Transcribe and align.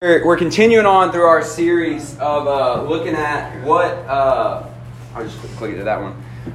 We're, 0.00 0.36
continuing 0.36 0.86
on 0.86 1.10
through 1.10 1.24
our 1.24 1.42
series 1.42 2.12
of 2.20 2.46
uh, 2.46 2.84
looking 2.84 3.16
at 3.16 3.64
what 3.64 3.90
uh, 4.06 4.64
I'll 5.12 5.24
just 5.24 5.36
click 5.56 5.74
to 5.74 5.82
that 5.82 6.00
one. 6.00 6.12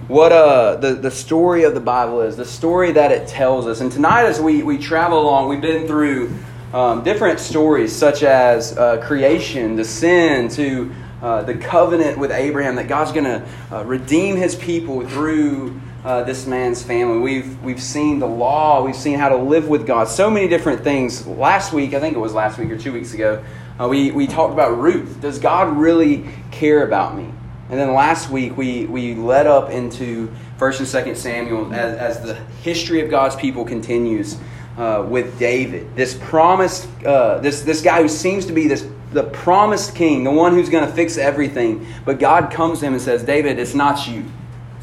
What 0.08 0.31
uh, 0.31 0.77
the 0.77 0.93
the 0.93 1.12
story 1.12 1.66
of 1.66 1.74
the 1.74 1.82
Bible 1.82 2.21
is, 2.21 2.37
the 2.37 2.45
story 2.45 2.93
that 2.93 3.11
it 3.11 3.27
tells 3.27 3.67
us. 3.67 3.82
And 3.82 3.92
tonight, 3.92 4.24
as 4.27 4.40
we 4.40 4.64
we 4.64 4.77
travel 4.77 5.19
along, 5.19 5.50
we've 5.50 5.59
been 5.59 5.85
through 5.87 6.33
um, 6.71 7.03
different 7.03 7.37
stories 7.37 7.93
such 7.93 8.23
as 8.23 8.77
uh, 8.77 9.05
creation, 9.05 9.75
the 9.75 9.84
sin, 9.84 10.48
to 10.52 10.89
uh, 11.21 11.44
the 11.44 11.55
covenant 11.55 12.18
with 12.18 12.32
Abraham 12.32 12.78
that 12.78 12.88
God's 12.88 13.12
going 13.12 13.25
to 13.25 13.46
uh, 13.73 13.84
redeem 13.84 14.38
His 14.38 14.55
people 14.55 15.05
through 15.05 15.82
uh, 16.04 16.24
this 16.24 16.46
man's 16.46 16.84
family. 16.84 17.18
We've 17.20 17.62
we've 17.64 17.82
seen 17.82 18.20
the 18.20 18.28
law. 18.28 18.84
We've 18.84 18.96
seen 18.96 19.18
how 19.18 19.30
to 19.30 19.38
live 19.38 19.68
with 19.70 19.88
God. 19.88 20.08
So 20.08 20.30
many 20.30 20.48
different 20.48 20.84
things. 20.84 21.26
Last 21.26 21.72
week, 21.72 21.94
I 21.94 22.00
think 22.00 22.16
it 22.16 22.20
was 22.20 22.34
last 22.34 22.58
week 22.58 22.70
or 22.72 22.78
two 22.78 22.92
weeks 22.92 23.14
ago, 23.14 23.44
uh, 23.80 23.88
we 23.88 24.12
we 24.12 24.28
talked 24.28 24.54
about 24.54 24.78
Ruth. 24.78 25.21
Does 25.21 25.39
God 25.39 25.78
really 25.78 26.25
care 26.52 26.86
about 26.86 27.16
me? 27.16 27.32
And 27.70 27.80
then 27.80 27.94
last 27.94 28.30
week 28.30 28.58
we 28.58 28.86
we 28.86 29.16
led 29.16 29.47
up 29.47 29.70
into 29.70 30.34
First 30.58 30.80
and 30.80 30.88
Second 30.88 31.16
Samuel 31.16 31.74
as, 31.74 32.17
as 32.17 32.22
the 32.22 32.35
history 32.61 33.02
of 33.02 33.09
God's 33.09 33.35
people 33.35 33.66
continues. 33.66 34.38
Uh, 34.75 35.05
with 35.08 35.38
David, 35.38 35.95
this 35.95 36.17
promised, 36.20 36.89
uh, 37.05 37.38
this 37.38 37.61
this 37.61 37.83
guy 37.83 38.02
who 38.02 38.08
seems 38.08 38.47
to 38.47 38.53
be 38.53 38.67
this 38.67 38.88
the 39.11 39.25
promised 39.25 39.94
king, 39.94 40.23
the 40.23 40.31
one 40.31 40.53
who's 40.53 40.67
going 40.67 40.83
to 40.83 40.91
fix 40.91 41.20
everything, 41.20 41.85
but 42.05 42.17
God 42.17 42.52
comes 42.52 42.80
to 42.80 42.88
him 42.88 42.94
and 42.94 43.02
says, 43.02 43.23
"David, 43.23 43.59
it's 43.59 43.75
not 43.75 44.08
you. 44.08 44.25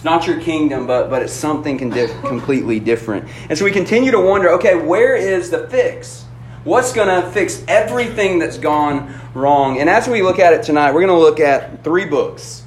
It's 0.00 0.04
not 0.06 0.26
your 0.26 0.40
kingdom, 0.40 0.86
but, 0.86 1.10
but 1.10 1.20
it's 1.20 1.32
something 1.34 1.78
completely 1.78 2.80
different. 2.80 3.28
And 3.50 3.58
so 3.58 3.66
we 3.66 3.70
continue 3.70 4.10
to 4.12 4.18
wonder 4.18 4.48
okay, 4.52 4.74
where 4.74 5.14
is 5.14 5.50
the 5.50 5.68
fix? 5.68 6.24
What's 6.64 6.94
going 6.94 7.08
to 7.08 7.30
fix 7.32 7.62
everything 7.68 8.38
that's 8.38 8.56
gone 8.56 9.20
wrong? 9.34 9.78
And 9.78 9.90
as 9.90 10.08
we 10.08 10.22
look 10.22 10.38
at 10.38 10.54
it 10.54 10.62
tonight, 10.62 10.92
we're 10.92 11.02
going 11.06 11.12
to 11.14 11.22
look 11.22 11.38
at 11.38 11.84
three 11.84 12.06
books. 12.06 12.62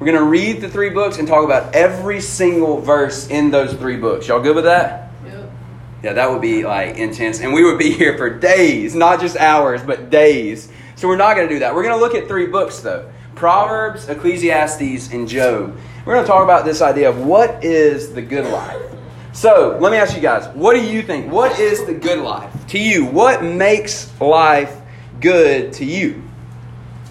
We're 0.00 0.06
going 0.06 0.18
to 0.18 0.24
read 0.24 0.62
the 0.62 0.68
three 0.68 0.90
books 0.90 1.18
and 1.18 1.28
talk 1.28 1.44
about 1.44 1.76
every 1.76 2.20
single 2.20 2.80
verse 2.80 3.28
in 3.28 3.52
those 3.52 3.72
three 3.74 3.96
books. 3.96 4.26
Y'all 4.26 4.42
good 4.42 4.56
with 4.56 4.64
that? 4.64 5.12
Yep. 5.24 5.50
Yeah, 6.02 6.12
that 6.14 6.28
would 6.28 6.42
be 6.42 6.64
like 6.64 6.96
intense. 6.96 7.38
And 7.38 7.52
we 7.52 7.62
would 7.62 7.78
be 7.78 7.92
here 7.92 8.18
for 8.18 8.36
days, 8.36 8.96
not 8.96 9.20
just 9.20 9.36
hours, 9.36 9.80
but 9.80 10.10
days. 10.10 10.72
So 10.96 11.06
we're 11.06 11.14
not 11.14 11.36
going 11.36 11.46
to 11.46 11.54
do 11.54 11.60
that. 11.60 11.72
We're 11.72 11.84
going 11.84 11.94
to 11.94 12.04
look 12.04 12.16
at 12.16 12.26
three 12.26 12.48
books, 12.48 12.80
though 12.80 13.12
Proverbs, 13.36 14.08
Ecclesiastes, 14.08 15.12
and 15.12 15.28
Job. 15.28 15.78
We're 16.04 16.12
going 16.14 16.24
to 16.24 16.30
talk 16.30 16.44
about 16.44 16.66
this 16.66 16.82
idea 16.82 17.08
of 17.08 17.24
what 17.24 17.64
is 17.64 18.12
the 18.12 18.20
good 18.20 18.44
life. 18.52 18.82
So, 19.32 19.78
let 19.80 19.90
me 19.90 19.96
ask 19.96 20.14
you 20.14 20.20
guys, 20.20 20.46
what 20.54 20.74
do 20.74 20.84
you 20.84 21.02
think? 21.02 21.32
What 21.32 21.58
is 21.58 21.86
the 21.86 21.94
good 21.94 22.18
life 22.18 22.66
to 22.68 22.78
you? 22.78 23.06
What 23.06 23.42
makes 23.42 24.12
life 24.20 24.76
good 25.18 25.72
to 25.74 25.84
you? 25.86 26.22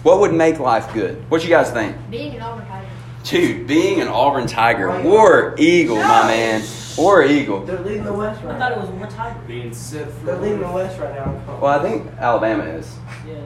What 0.04 0.20
would 0.20 0.32
make 0.32 0.60
life 0.60 0.94
good? 0.94 1.28
What 1.28 1.40
do 1.40 1.48
you 1.48 1.52
guys 1.52 1.72
think? 1.72 1.96
Being 2.08 2.36
an 2.36 2.42
Auburn 2.42 2.66
Tiger. 2.66 2.88
Dude, 3.24 3.66
being 3.66 4.00
an 4.00 4.06
Auburn 4.06 4.46
Tiger 4.46 4.90
or 4.90 5.56
Eagle, 5.58 5.96
my 5.96 6.28
man, 6.28 6.62
or 6.96 7.24
Eagle. 7.24 7.64
They're 7.64 7.80
leading 7.80 8.04
the 8.04 8.12
West 8.12 8.44
right 8.44 8.54
I 8.54 8.58
thought 8.58 8.72
it 8.72 8.78
was 8.78 8.90
one 8.90 9.08
Tiger. 9.08 9.40
Being 9.48 9.74
set 9.74 10.08
for 10.08 10.26
They're 10.26 10.36
leading 10.36 10.60
the 10.60 10.70
West 10.70 11.00
right 11.00 11.14
now. 11.16 11.58
Well, 11.60 11.80
I 11.80 11.82
think 11.82 12.06
Alabama 12.18 12.62
is. 12.62 12.96
Yeah. 13.26 13.40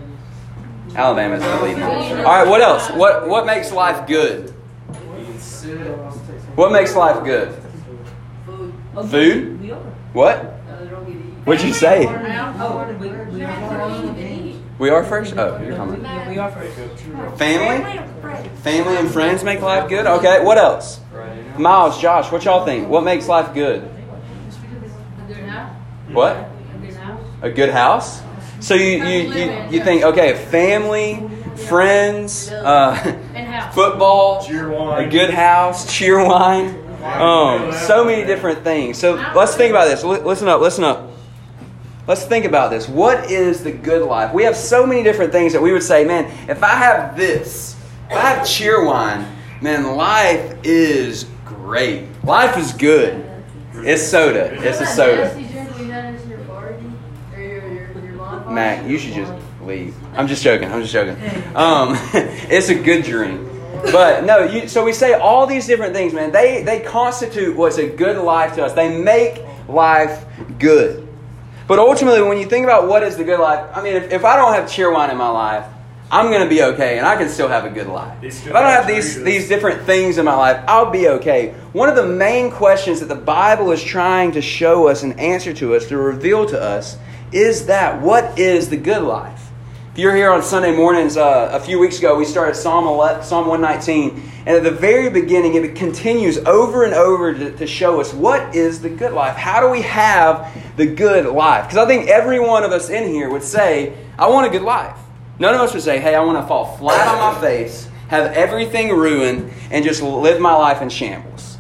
Alabama's 0.95 1.43
the 1.43 1.63
leading. 1.63 1.83
All 1.83 2.25
right, 2.25 2.47
what 2.47 2.61
else? 2.61 2.91
What 2.91 3.29
what 3.29 3.47
makes 3.47 3.73
life 3.73 4.07
good? 4.07 4.55
What 6.55 6.73
makes 6.73 6.95
life 6.95 7.25
good? 7.25 7.55
Food. 8.47 8.75
Food? 9.11 9.71
What? 10.13 10.37
What'd 11.45 11.67
you 11.67 11.73
say? 11.73 12.07
We, 12.07 12.15
are. 14.91 15.05
First. 15.05 15.35
Oh, 15.37 15.61
you're 15.61 15.73
Yeah, 15.73 16.29
we 16.29 16.39
are 16.39 16.51
first. 16.51 16.77
Family, 17.39 17.99
family 18.63 18.97
and 18.97 19.11
friends 19.11 19.43
make 19.43 19.61
life 19.61 19.89
good. 19.89 20.07
Okay, 20.07 20.45
what 20.45 20.59
else? 20.59 21.01
Miles, 21.57 22.01
Josh, 22.01 22.31
what 22.31 22.45
y'all 22.45 22.65
think? 22.65 22.89
What 22.89 23.03
makes 23.03 23.27
life 23.27 23.53
good? 23.55 23.83
What? 26.13 26.37
A 26.37 26.49
good 26.81 26.95
house. 26.95 27.21
A 27.43 27.51
good 27.51 27.71
house. 27.71 28.23
So 28.61 28.75
you 28.75 29.05
you 29.05 29.33
you, 29.33 29.65
you 29.71 29.85
think 29.85 30.03
okay, 30.03 30.35
family, 30.51 31.23
friends, 31.59 32.51
uh, 32.51 32.95
And 33.35 33.47
house. 33.49 33.75
football, 33.75 34.45
Cheer 34.45 34.73
a 34.73 35.09
good 35.09 35.31
house, 35.31 35.87
Cheerwine. 35.87 36.85
Um, 37.03 37.73
so 37.73 38.05
many 38.05 38.25
different 38.25 38.65
things. 38.65 38.99
So 38.99 39.15
let's 39.35 39.55
think 39.57 39.71
about 39.71 39.87
this. 39.89 40.03
Li- 40.05 40.21
Listen 40.21 40.49
up, 40.49 40.61
listen 40.61 40.85
up. 40.85 41.11
Let's 42.07 42.25
think 42.25 42.45
about 42.45 42.71
this. 42.71 42.89
What 42.89 43.31
is 43.31 43.63
the 43.63 43.71
good 43.73 44.03
life? 44.07 44.33
We 44.33 44.45
have 44.45 44.57
so 44.57 44.87
many 44.87 45.03
different 45.03 45.31
things 45.31 45.53
that 45.53 45.61
we 45.63 45.73
would 45.73 45.83
say, 45.83 46.05
man, 46.05 46.25
if 46.49 46.63
I 46.63 46.71
have 46.71 47.17
this, 47.17 47.77
if 48.11 48.17
I 48.17 48.21
have 48.21 48.47
Cheerwine, 48.47 49.27
man, 49.61 49.95
life 49.97 50.57
is 50.65 51.27
great. 51.45 52.07
Life 52.25 52.57
is 52.57 52.73
good. 52.73 53.25
It's 53.75 54.03
soda. 54.03 54.55
It's 54.67 54.81
a 54.81 54.87
soda. 54.87 55.35
Mac, 58.51 58.87
you 58.89 58.99
should 58.99 59.13
just 59.15 59.33
leave. 59.69 59.95
I'm 60.15 60.27
just 60.27 60.43
joking. 60.43 60.73
I'm 60.73 60.81
just 60.81 60.93
joking. 60.93 61.17
Um, 61.55 61.91
it's 62.51 62.69
a 62.71 62.75
good 62.75 63.05
drink. 63.05 63.47
But 63.93 64.25
no, 64.25 64.43
you, 64.43 64.67
so 64.67 64.85
we 64.85 64.93
say 64.93 65.13
all 65.13 65.47
these 65.47 65.67
different 65.67 65.95
things, 65.95 66.13
man. 66.13 66.33
They 66.33 66.65
they 66.65 66.81
constitute 66.81 67.57
what's 67.57 67.79
a 67.79 67.87
good 67.89 68.19
life 68.19 68.57
to 68.57 68.65
us. 68.65 68.73
They 68.73 69.01
make 69.01 69.45
life 69.69 70.25
good. 70.59 71.07
But 71.69 71.79
ultimately, 71.79 72.23
when 72.23 72.39
you 72.39 72.47
think 72.47 72.65
about 72.65 72.89
what 72.89 73.03
is 73.03 73.17
the 73.17 73.25
good 73.25 73.39
life, 73.39 73.71
I 73.77 73.83
mean, 73.83 73.95
if, 73.95 74.11
if 74.11 74.25
I 74.25 74.37
don't 74.37 74.55
have 74.55 74.65
Cheerwine 74.65 75.11
in 75.11 75.19
my 75.19 75.29
life, 75.29 75.67
I'm 76.11 76.31
going 76.31 76.43
to 76.43 76.49
be 76.49 76.63
okay, 76.63 76.97
and 76.97 77.07
I 77.07 77.17
can 77.17 77.29
still 77.29 77.49
have 77.49 77.67
a 77.67 77.71
good 77.71 77.87
life. 77.87 78.23
If 78.23 78.47
I 78.47 78.63
don't 78.63 78.71
have 78.71 78.87
these, 78.87 79.23
these 79.23 79.47
different 79.47 79.83
things 79.83 80.17
in 80.17 80.25
my 80.25 80.35
life, 80.35 80.65
I'll 80.67 80.91
be 80.91 81.09
okay. 81.09 81.51
One 81.73 81.91
of 81.91 81.97
the 81.97 82.07
main 82.07 82.51
questions 82.51 83.01
that 83.01 83.11
the 83.11 83.15
Bible 83.15 83.71
is 83.73 83.85
trying 83.85 84.33
to 84.33 84.41
show 84.41 84.89
us 84.89 85.03
and 85.03 85.21
answer 85.21 85.53
to 85.53 85.75
us, 85.75 85.87
to 85.89 85.99
reveal 85.99 86.47
to 86.47 86.59
us, 86.59 86.97
is 87.31 87.67
that 87.67 88.01
what 88.01 88.39
is 88.39 88.71
the 88.71 88.79
good 88.79 89.03
life? 89.03 89.48
If 89.99 90.03
you're 90.03 90.15
here 90.15 90.31
on 90.31 90.45
Sunday 90.45 90.71
mornings, 90.71 91.17
uh, 91.17 91.51
a 91.53 91.59
few 91.59 91.81
weeks 91.81 91.99
ago, 91.99 92.17
we 92.17 92.25
started 92.25 92.55
Psalm, 92.55 92.87
11, 92.87 93.25
Psalm 93.25 93.49
119, 93.49 94.31
and 94.47 94.57
at 94.57 94.63
the 94.63 94.71
very 94.71 95.11
beginning, 95.11 95.57
it 95.57 95.75
continues 95.75 96.39
over 96.39 96.85
and 96.85 96.95
over 96.95 97.35
to, 97.35 97.51
to 97.57 97.67
show 97.67 98.01
us 98.01 98.15
what 98.15 98.55
is 98.55 98.81
the 98.81 98.91
good 98.91 99.13
life. 99.13 99.35
How 99.35 99.61
do 99.61 99.69
we 99.69 99.83
have 99.83 100.57
the 100.77 100.87
good 100.87 101.27
life? 101.27 101.65
Because 101.65 101.79
I 101.79 101.89
think 101.89 102.09
every 102.09 102.39
one 102.39 102.63
of 102.63 102.71
us 102.71 102.91
in 102.91 103.09
here 103.09 103.29
would 103.29 103.43
say, 103.43 103.93
I 104.17 104.29
want 104.29 104.47
a 104.47 104.51
good 104.51 104.63
life. 104.63 104.97
None 105.41 105.53
of 105.53 105.61
us 105.61 105.75
would 105.75 105.83
say, 105.83 105.99
hey, 105.99 106.15
I 106.15 106.21
want 106.21 106.41
to 106.41 106.47
fall 106.47 106.77
flat 106.77 107.09
on 107.09 107.35
my 107.35 107.41
face, 107.41 107.89
have 108.07 108.31
everything 108.35 108.91
ruined, 108.91 109.53
and 109.73 109.85
just 109.85 110.01
live 110.01 110.41
my 110.41 110.55
life 110.55 110.81
in 110.81 110.91
shambles. 110.91 111.59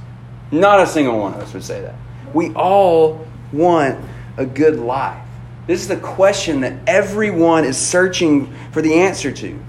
Not 0.53 0.79
a 0.79 0.87
single 0.87 1.19
one 1.19 1.35
of 1.35 1.41
us 1.41 1.53
would 1.55 1.65
say 1.65 1.81
that. 1.81 1.97
We 2.33 2.55
all 2.55 3.27
want 3.53 3.99
a 4.37 4.47
good 4.47 4.79
life. 4.79 5.28
This 5.69 5.83
is 5.83 5.89
the 5.89 5.99
question 5.99 6.63
that 6.63 6.73
everyone 6.87 7.67
is 7.67 7.77
searching 7.77 8.51
for 8.73 8.81
the 8.81 8.95
answer 8.95 9.31
to. 9.31 9.63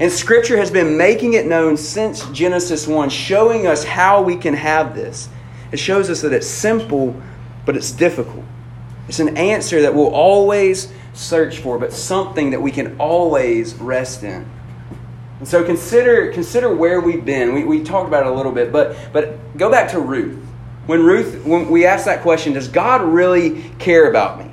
And 0.00 0.10
Scripture 0.10 0.56
has 0.56 0.68
been 0.68 0.96
making 0.96 1.34
it 1.34 1.46
known 1.46 1.76
since 1.76 2.28
Genesis 2.30 2.88
1, 2.88 3.08
showing 3.08 3.64
us 3.68 3.84
how 3.84 4.20
we 4.20 4.36
can 4.36 4.54
have 4.54 4.96
this. 4.96 5.28
It 5.70 5.78
shows 5.78 6.10
us 6.10 6.22
that 6.22 6.32
it's 6.32 6.48
simple, 6.48 7.14
but 7.64 7.76
it's 7.76 7.92
difficult. 7.92 8.44
It's 9.06 9.20
an 9.20 9.36
answer 9.36 9.82
that 9.82 9.94
we'll 9.94 10.12
always 10.12 10.92
search 11.12 11.58
for, 11.58 11.78
but 11.78 11.92
something 11.92 12.50
that 12.50 12.60
we 12.60 12.72
can 12.72 12.96
always 12.98 13.74
rest 13.76 14.24
in. 14.24 14.50
And 15.38 15.46
so 15.46 15.62
consider, 15.62 16.32
consider 16.32 16.74
where 16.74 17.00
we've 17.00 17.24
been. 17.24 17.54
We, 17.54 17.62
we 17.62 17.84
talked 17.84 18.08
about 18.08 18.26
it 18.26 18.32
a 18.32 18.34
little 18.34 18.50
bit, 18.50 18.72
but, 18.72 18.96
but 19.12 19.56
go 19.56 19.70
back 19.70 19.92
to 19.92 20.00
Ruth. 20.00 20.36
When 20.86 21.04
Ruth, 21.04 21.44
when 21.44 21.70
we 21.70 21.86
asked 21.86 22.06
that 22.06 22.22
question, 22.22 22.54
does 22.54 22.66
God 22.66 23.02
really 23.02 23.62
care 23.78 24.10
about 24.10 24.44
me? 24.44 24.50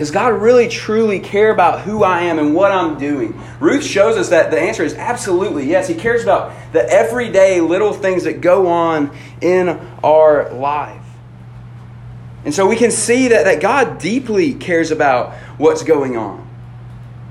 Does 0.00 0.10
God 0.10 0.40
really 0.40 0.66
truly 0.66 1.20
care 1.20 1.50
about 1.50 1.82
who 1.82 2.04
I 2.04 2.22
am 2.22 2.38
and 2.38 2.54
what 2.54 2.72
I'm 2.72 2.98
doing? 2.98 3.38
Ruth 3.60 3.84
shows 3.84 4.16
us 4.16 4.30
that 4.30 4.50
the 4.50 4.58
answer 4.58 4.82
is 4.82 4.94
absolutely 4.94 5.68
yes. 5.68 5.88
He 5.88 5.94
cares 5.94 6.22
about 6.22 6.54
the 6.72 6.82
everyday 6.90 7.60
little 7.60 7.92
things 7.92 8.24
that 8.24 8.40
go 8.40 8.66
on 8.68 9.14
in 9.42 9.68
our 10.02 10.54
life. 10.54 11.04
And 12.46 12.54
so 12.54 12.66
we 12.66 12.76
can 12.76 12.90
see 12.90 13.28
that, 13.28 13.44
that 13.44 13.60
God 13.60 13.98
deeply 13.98 14.54
cares 14.54 14.90
about 14.90 15.34
what's 15.58 15.82
going 15.82 16.16
on. 16.16 16.48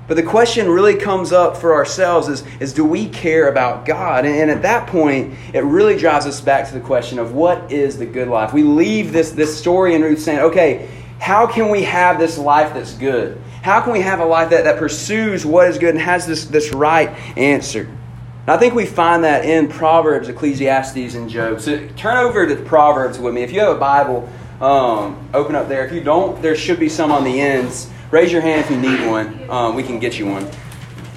But 0.07 0.13
the 0.13 0.24
question 0.24 0.69
really 0.69 0.95
comes 0.95 1.31
up 1.31 1.57
for 1.57 1.74
ourselves 1.74 2.27
is, 2.27 2.44
is 2.60 2.74
do 2.74 2.86
we 2.86 3.10
care 3.10 3.50
about 3.50 3.88
God? 3.88 4.25
And, 4.25 4.36
and 4.36 4.51
at 4.51 4.62
that 4.62 4.88
point, 4.88 5.33
it 5.56 5.63
really 5.63 5.98
drives 5.98 6.27
us 6.27 6.39
back 6.39 6.68
to 6.68 6.75
the 6.75 6.81
question 6.81 7.18
of 7.18 7.33
what 7.33 7.71
is 7.71 7.98
the 7.98 8.06
good 8.06 8.27
life? 8.27 8.54
We 8.54 8.62
leave 8.62 9.12
this, 9.12 9.31
this 9.31 9.57
story 9.57 9.95
in 9.95 10.04
Ruth 10.04 10.21
saying, 10.21 10.39
okay, 10.39 10.88
how 11.19 11.48
can 11.48 11.69
we 11.69 11.83
have 11.83 12.18
this 12.18 12.38
life 12.38 12.74
that's 12.74 12.94
good? 12.94 13.39
How 13.62 13.81
can 13.81 13.94
we 13.94 14.01
have 14.01 14.19
a 14.19 14.25
life 14.25 14.50
that, 14.51 14.63
that 14.63 14.77
pursues 14.77 15.45
what 15.45 15.68
is 15.68 15.77
good 15.77 15.89
and 15.89 16.00
has 16.00 16.25
this, 16.25 16.45
this 16.45 16.74
right 16.74 17.10
answer? 17.38 17.81
And 17.81 18.50
I 18.50 18.57
think 18.57 18.74
we 18.74 18.86
find 18.86 19.24
that 19.25 19.45
in 19.45 19.68
Proverbs, 19.68 20.30
Ecclesiastes, 20.30 21.16
and 21.16 21.30
Job. 21.30 21.62
So 21.62 21.88
turn 21.98 22.18
over 22.18 22.48
to 22.48 22.56
Proverbs 22.63 23.19
with 23.19 23.33
me. 23.33 23.44
If 23.44 23.51
you 23.51 23.60
have 23.60 23.75
a 23.75 23.80
Bible, 23.80 24.30
um, 24.62 25.30
open 25.33 25.56
up 25.56 25.68
there. 25.68 25.86
If 25.86 25.94
you 25.94 26.01
don't, 26.01 26.42
there 26.42 26.56
should 26.56 26.80
be 26.80 26.89
some 26.89 27.12
on 27.12 27.24
the 27.24 27.39
ends 27.39 27.89
Raise 28.12 28.31
your 28.31 28.42
hand 28.42 28.62
if 28.62 28.71
you 28.71 28.77
need 28.77 29.07
one. 29.07 29.48
Um, 29.51 29.75
we 29.75 29.83
can 29.83 30.00
get 30.00 30.18
you 30.18 30.25
one. 30.25 30.50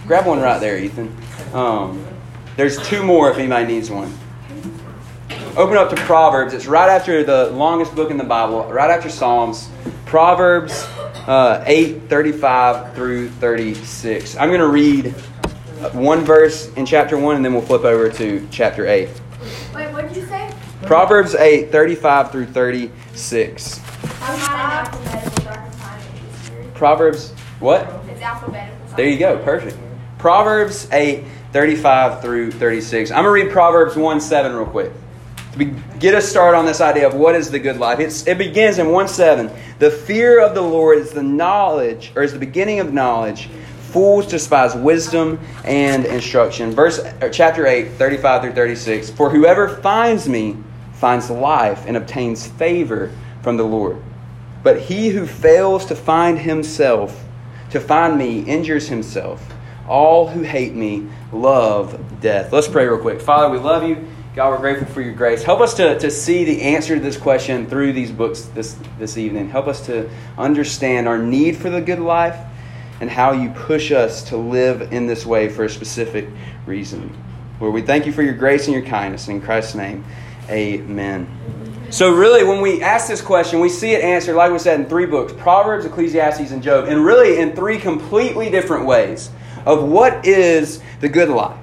Grab 0.06 0.26
one 0.26 0.40
right 0.40 0.60
there, 0.60 0.76
Ethan. 0.76 1.16
Um, 1.54 2.06
there's 2.56 2.76
two 2.87 3.02
more 3.02 3.31
if 3.31 3.38
anybody 3.38 3.64
needs 3.64 3.90
one. 3.90 4.12
Open 5.54 5.76
up 5.76 5.90
to 5.90 5.96
Proverbs. 5.96 6.54
It's 6.54 6.64
right 6.66 6.88
after 6.88 7.22
the 7.25 7.50
longest 7.50 7.94
book 7.94 8.10
in 8.10 8.16
the 8.16 8.25
Bible, 8.25 8.64
right 8.72 8.90
after 8.90 9.10
Psalms. 9.10 9.69
Proverbs 10.06 10.72
uh, 11.28 11.62
8, 11.66 12.08
35 12.08 12.94
through 12.94 13.28
36. 13.28 14.34
I'm 14.38 14.49
going 14.49 14.60
to 14.60 14.69
read 14.69 15.08
one 15.93 16.20
verse 16.20 16.72
in 16.72 16.87
chapter 16.87 17.19
1 17.19 17.37
and 17.37 17.44
then 17.44 17.52
we'll 17.52 17.60
flip 17.60 17.84
over 17.84 18.10
to 18.12 18.49
chapter 18.50 18.87
8. 18.87 19.10
Wait, 19.75 19.93
what 19.93 20.08
did 20.08 20.16
you 20.16 20.25
say? 20.25 20.54
Proverbs 20.84 21.34
8, 21.34 21.70
35 21.70 22.32
through 22.32 22.46
36. 22.46 23.81
I'm 24.22 24.38
not 24.38 24.50
alphabetical, 24.50 25.43
so 25.43 25.50
I 25.50 25.54
can 25.56 25.70
find 25.72 26.02
it 26.02 26.08
easier. 26.32 26.70
Proverbs, 26.72 27.32
what? 27.60 27.82
It's 28.08 28.22
alphabetical. 28.22 28.96
There 28.96 29.06
you 29.06 29.19
go, 29.19 29.37
perfect. 29.44 29.76
Proverbs 30.16 30.88
8, 30.90 31.26
35 31.52 32.22
through 32.22 32.52
36. 32.52 33.10
I'm 33.10 33.25
going 33.25 33.26
to 33.26 33.44
read 33.44 33.52
Proverbs 33.52 33.96
1, 33.96 34.19
7 34.19 34.54
real 34.54 34.64
quick. 34.64 34.93
To 35.58 35.64
get 35.99 36.14
us 36.14 36.26
started 36.26 36.56
on 36.56 36.64
this 36.64 36.81
idea 36.81 37.06
of 37.06 37.14
what 37.14 37.34
is 37.34 37.50
the 37.50 37.58
good 37.58 37.76
life. 37.78 38.00
It's, 38.00 38.26
it 38.26 38.38
begins 38.38 38.78
in 38.78 38.90
1 38.90 39.08
7. 39.08 39.50
The 39.78 39.90
fear 39.90 40.40
of 40.40 40.54
the 40.54 40.62
Lord 40.62 40.99
is 40.99 41.10
the 41.10 41.22
knowledge, 41.22 42.12
or 42.16 42.22
is 42.22 42.32
the 42.32 42.38
beginning 42.38 42.81
of 42.81 42.93
knowledge. 42.93 43.49
Fools 43.90 44.26
despise 44.26 44.75
wisdom 44.75 45.38
and 45.64 46.06
instruction. 46.06 46.70
Verse 46.70 47.00
chapter 47.31 47.66
8, 47.66 47.90
35 47.93 48.43
through 48.43 48.52
36. 48.52 49.10
For 49.10 49.28
whoever 49.28 49.69
finds 49.69 50.26
me 50.26 50.56
finds 50.94 51.28
life 51.28 51.84
and 51.87 51.96
obtains 51.96 52.46
favor 52.46 53.12
from 53.43 53.58
the 53.58 53.64
Lord. 53.64 54.00
But 54.62 54.81
he 54.81 55.10
who 55.10 55.26
fails 55.26 55.84
to 55.87 55.96
find 55.96 56.38
himself, 56.38 57.25
to 57.70 57.81
find 57.81 58.16
me, 58.16 58.40
injures 58.40 58.88
himself. 58.88 59.52
All 59.88 60.28
who 60.28 60.43
hate 60.43 60.75
me 60.75 61.08
love 61.32 62.00
death. 62.20 62.52
Let's 62.52 62.69
pray 62.69 62.87
real 62.87 62.99
quick. 62.99 63.20
Father, 63.20 63.50
we 63.50 63.58
love 63.58 63.87
you. 63.87 64.06
God, 64.34 64.49
we're 64.49 64.58
grateful 64.61 64.87
for 64.87 65.02
your 65.02 65.12
grace. 65.12 65.43
Help 65.43 65.61
us 65.61 65.75
to, 65.75 65.99
to 65.99 66.11
see 66.11 66.44
the 66.44 66.62
answer 66.62 66.94
to 66.94 67.00
this 67.02 67.19
question 67.19 67.67
through 67.67 67.93
these 67.93 68.11
books 68.11 68.43
this, 68.55 68.79
this 68.99 69.19
evening. 69.19 69.50
Help 69.50 69.67
us 69.67 69.84
to 69.87 70.08
understand 70.38 71.06
our 71.06 71.19
need 71.19 71.55
for 71.55 71.69
the 71.69 71.82
good 71.82 71.99
life 71.99 72.38
and 73.02 73.11
how 73.11 73.32
you 73.32 73.50
push 73.50 73.93
us 73.93 74.23
to 74.31 74.38
live 74.38 74.90
in 74.90 75.06
this 75.06 75.26
way 75.26 75.50
for 75.50 75.64
a 75.64 75.69
specific 75.69 76.26
reason. 76.64 77.14
Lord, 77.61 77.75
we 77.75 77.82
thank 77.82 78.06
you 78.06 78.12
for 78.12 78.23
your 78.23 78.32
grace 78.32 78.69
and 78.69 78.75
your 78.75 78.87
kindness. 78.87 79.29
In 79.29 79.43
Christ's 79.43 79.75
name, 79.75 80.02
amen. 80.49 81.28
So, 81.90 82.11
really, 82.11 82.43
when 82.43 82.62
we 82.62 82.81
ask 82.82 83.08
this 83.08 83.20
question, 83.20 83.61
we 83.61 83.69
see 83.69 83.93
it 83.93 84.02
answered, 84.02 84.35
like 84.35 84.50
we 84.50 84.58
said, 84.58 84.81
in 84.81 84.87
three 84.87 85.05
books 85.05 85.35
Proverbs, 85.35 85.85
Ecclesiastes, 85.85 86.52
and 86.52 86.62
Job, 86.62 86.87
and 86.87 87.05
really 87.05 87.38
in 87.38 87.55
three 87.55 87.78
completely 87.78 88.49
different 88.49 88.87
ways 88.87 89.31
of 89.67 89.85
what 89.85 90.25
is 90.25 90.82
the 91.00 91.08
good 91.11 91.28
life. 91.28 91.62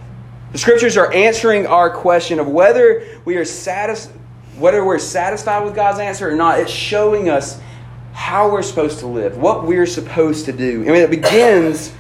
The 0.52 0.58
scriptures 0.58 0.98
are 0.98 1.12
answering 1.14 1.68
our 1.68 1.90
question 1.90 2.40
of 2.40 2.48
whether 2.48 3.06
we 3.26 3.38
are 3.38 3.46
satis- 3.46 4.10
whether 4.58 4.84
we're 4.84 5.00
satisfied 5.00 5.64
with 5.64 5.76
God's 5.76 6.00
answer 6.00 6.30
or 6.30 6.36
not. 6.36 6.60
It's 6.60 6.72
showing 6.72 7.30
us 7.30 7.60
how 8.14 8.52
we're 8.52 8.64
supposed 8.64 9.00
to 9.00 9.08
live, 9.08 9.38
what 9.38 9.66
we're 9.66 9.86
supposed 9.86 10.46
to 10.46 10.52
do. 10.52 10.82
I 10.82 10.92
mean, 10.92 10.96
it 10.96 11.10
begins 11.10 11.94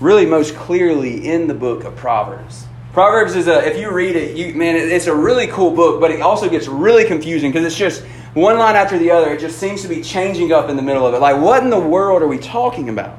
really 0.00 0.24
most 0.24 0.54
clearly 0.54 1.26
in 1.28 1.46
the 1.46 1.54
book 1.54 1.84
of 1.84 1.94
Proverbs. 1.96 2.66
Proverbs 2.92 3.34
is 3.34 3.48
a, 3.48 3.66
if 3.66 3.76
you 3.76 3.90
read 3.90 4.14
it, 4.14 4.36
you, 4.36 4.54
man, 4.54 4.76
it's 4.76 5.08
a 5.08 5.14
really 5.14 5.48
cool 5.48 5.72
book, 5.72 6.00
but 6.00 6.12
it 6.12 6.20
also 6.20 6.48
gets 6.48 6.68
really 6.68 7.04
confusing 7.04 7.50
because 7.50 7.66
it's 7.66 7.76
just 7.76 8.02
one 8.34 8.56
line 8.56 8.76
after 8.76 8.98
the 8.98 9.10
other. 9.10 9.32
It 9.32 9.40
just 9.40 9.58
seems 9.58 9.82
to 9.82 9.88
be 9.88 10.00
changing 10.00 10.52
up 10.52 10.68
in 10.68 10.76
the 10.76 10.82
middle 10.82 11.06
of 11.06 11.12
it. 11.12 11.18
Like, 11.18 11.40
what 11.42 11.62
in 11.62 11.70
the 11.70 11.78
world 11.78 12.22
are 12.22 12.28
we 12.28 12.38
talking 12.38 12.88
about? 12.88 13.18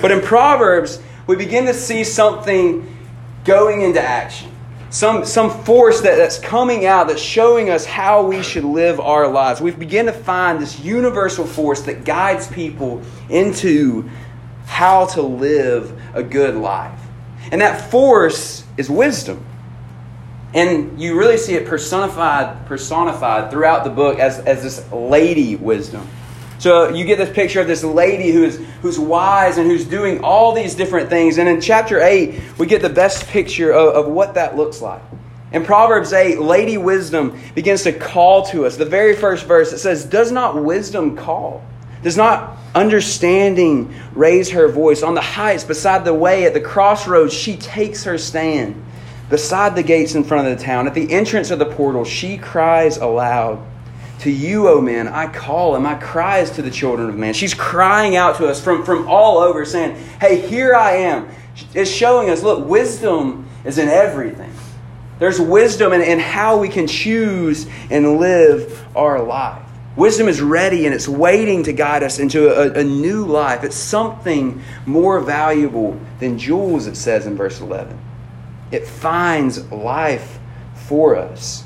But 0.00 0.10
in 0.10 0.20
Proverbs, 0.22 1.00
we 1.26 1.36
begin 1.36 1.66
to 1.66 1.74
see 1.74 2.04
something 2.04 2.88
going 3.44 3.82
into 3.82 4.00
action. 4.00 4.50
Some, 4.90 5.24
some 5.24 5.64
force 5.64 6.02
that, 6.02 6.16
that's 6.16 6.38
coming 6.38 6.84
out 6.84 7.08
that's 7.08 7.20
showing 7.20 7.70
us 7.70 7.86
how 7.86 8.26
we 8.26 8.42
should 8.42 8.64
live 8.64 9.00
our 9.00 9.26
lives. 9.26 9.60
We 9.60 9.70
begin 9.70 10.06
to 10.06 10.12
find 10.12 10.60
this 10.60 10.78
universal 10.80 11.46
force 11.46 11.80
that 11.82 12.04
guides 12.04 12.46
people 12.46 13.00
into 13.30 14.10
how 14.66 15.06
to 15.06 15.22
live 15.22 15.98
a 16.14 16.22
good 16.22 16.56
life. 16.56 17.00
And 17.50 17.60
that 17.62 17.90
force 17.90 18.64
is 18.76 18.90
wisdom. 18.90 19.44
And 20.54 21.00
you 21.00 21.18
really 21.18 21.38
see 21.38 21.54
it 21.54 21.66
personified, 21.66 22.66
personified 22.66 23.50
throughout 23.50 23.84
the 23.84 23.90
book 23.90 24.18
as, 24.18 24.38
as 24.40 24.62
this 24.62 24.92
lady 24.92 25.56
wisdom. 25.56 26.06
So 26.62 26.90
you 26.90 27.04
get 27.04 27.18
this 27.18 27.34
picture 27.34 27.60
of 27.60 27.66
this 27.66 27.82
lady 27.82 28.30
who 28.30 28.44
is 28.44 28.56
who's 28.82 28.96
wise 28.96 29.58
and 29.58 29.68
who's 29.68 29.84
doing 29.84 30.22
all 30.22 30.52
these 30.52 30.76
different 30.76 31.10
things. 31.10 31.38
And 31.38 31.48
in 31.48 31.60
chapter 31.60 32.00
8, 32.00 32.56
we 32.56 32.66
get 32.66 32.82
the 32.82 32.88
best 32.88 33.26
picture 33.26 33.72
of, 33.72 33.96
of 33.96 34.12
what 34.12 34.34
that 34.34 34.56
looks 34.56 34.80
like. 34.80 35.02
In 35.50 35.64
Proverbs 35.64 36.12
8, 36.12 36.38
Lady 36.38 36.78
Wisdom 36.78 37.36
begins 37.56 37.82
to 37.82 37.92
call 37.92 38.46
to 38.46 38.64
us. 38.64 38.76
The 38.76 38.84
very 38.84 39.16
first 39.16 39.44
verse, 39.44 39.72
it 39.72 39.78
says, 39.78 40.04
Does 40.04 40.30
not 40.30 40.62
wisdom 40.62 41.16
call? 41.16 41.64
Does 42.04 42.16
not 42.16 42.56
understanding 42.76 43.92
raise 44.14 44.48
her 44.50 44.68
voice? 44.68 45.02
On 45.02 45.16
the 45.16 45.20
heights, 45.20 45.64
beside 45.64 46.04
the 46.04 46.14
way, 46.14 46.44
at 46.44 46.54
the 46.54 46.60
crossroads, 46.60 47.34
she 47.34 47.56
takes 47.56 48.04
her 48.04 48.18
stand. 48.18 48.80
Beside 49.30 49.74
the 49.74 49.82
gates 49.82 50.14
in 50.14 50.22
front 50.22 50.46
of 50.46 50.56
the 50.56 50.64
town, 50.64 50.86
at 50.86 50.94
the 50.94 51.10
entrance 51.10 51.50
of 51.50 51.58
the 51.58 51.66
portal, 51.66 52.04
she 52.04 52.38
cries 52.38 52.98
aloud. 52.98 53.66
To 54.22 54.30
you, 54.30 54.68
O 54.68 54.80
men, 54.80 55.08
I 55.08 55.26
call, 55.26 55.74
and 55.74 55.82
my 55.82 55.96
cry 55.96 56.38
is 56.38 56.52
to 56.52 56.62
the 56.62 56.70
children 56.70 57.08
of 57.08 57.16
man. 57.16 57.34
She's 57.34 57.54
crying 57.54 58.14
out 58.14 58.36
to 58.36 58.46
us 58.46 58.62
from, 58.62 58.84
from 58.84 59.08
all 59.08 59.38
over, 59.38 59.64
saying, 59.64 59.96
Hey, 60.20 60.46
here 60.46 60.76
I 60.76 60.92
am. 60.92 61.28
It's 61.74 61.90
showing 61.90 62.30
us, 62.30 62.40
look, 62.40 62.68
wisdom 62.68 63.48
is 63.64 63.78
in 63.78 63.88
everything. 63.88 64.52
There's 65.18 65.40
wisdom 65.40 65.92
in, 65.92 66.02
in 66.02 66.20
how 66.20 66.58
we 66.58 66.68
can 66.68 66.86
choose 66.86 67.66
and 67.90 68.20
live 68.20 68.86
our 68.96 69.20
life. 69.20 69.66
Wisdom 69.96 70.28
is 70.28 70.40
ready 70.40 70.86
and 70.86 70.94
it's 70.94 71.08
waiting 71.08 71.64
to 71.64 71.72
guide 71.72 72.04
us 72.04 72.20
into 72.20 72.48
a, 72.48 72.78
a 72.78 72.84
new 72.84 73.26
life. 73.26 73.64
It's 73.64 73.74
something 73.74 74.62
more 74.86 75.18
valuable 75.18 76.00
than 76.20 76.38
jewels, 76.38 76.86
it 76.86 76.96
says 76.96 77.26
in 77.26 77.36
verse 77.36 77.60
11. 77.60 77.98
It 78.70 78.86
finds 78.86 79.68
life 79.72 80.38
for 80.74 81.16
us. 81.16 81.64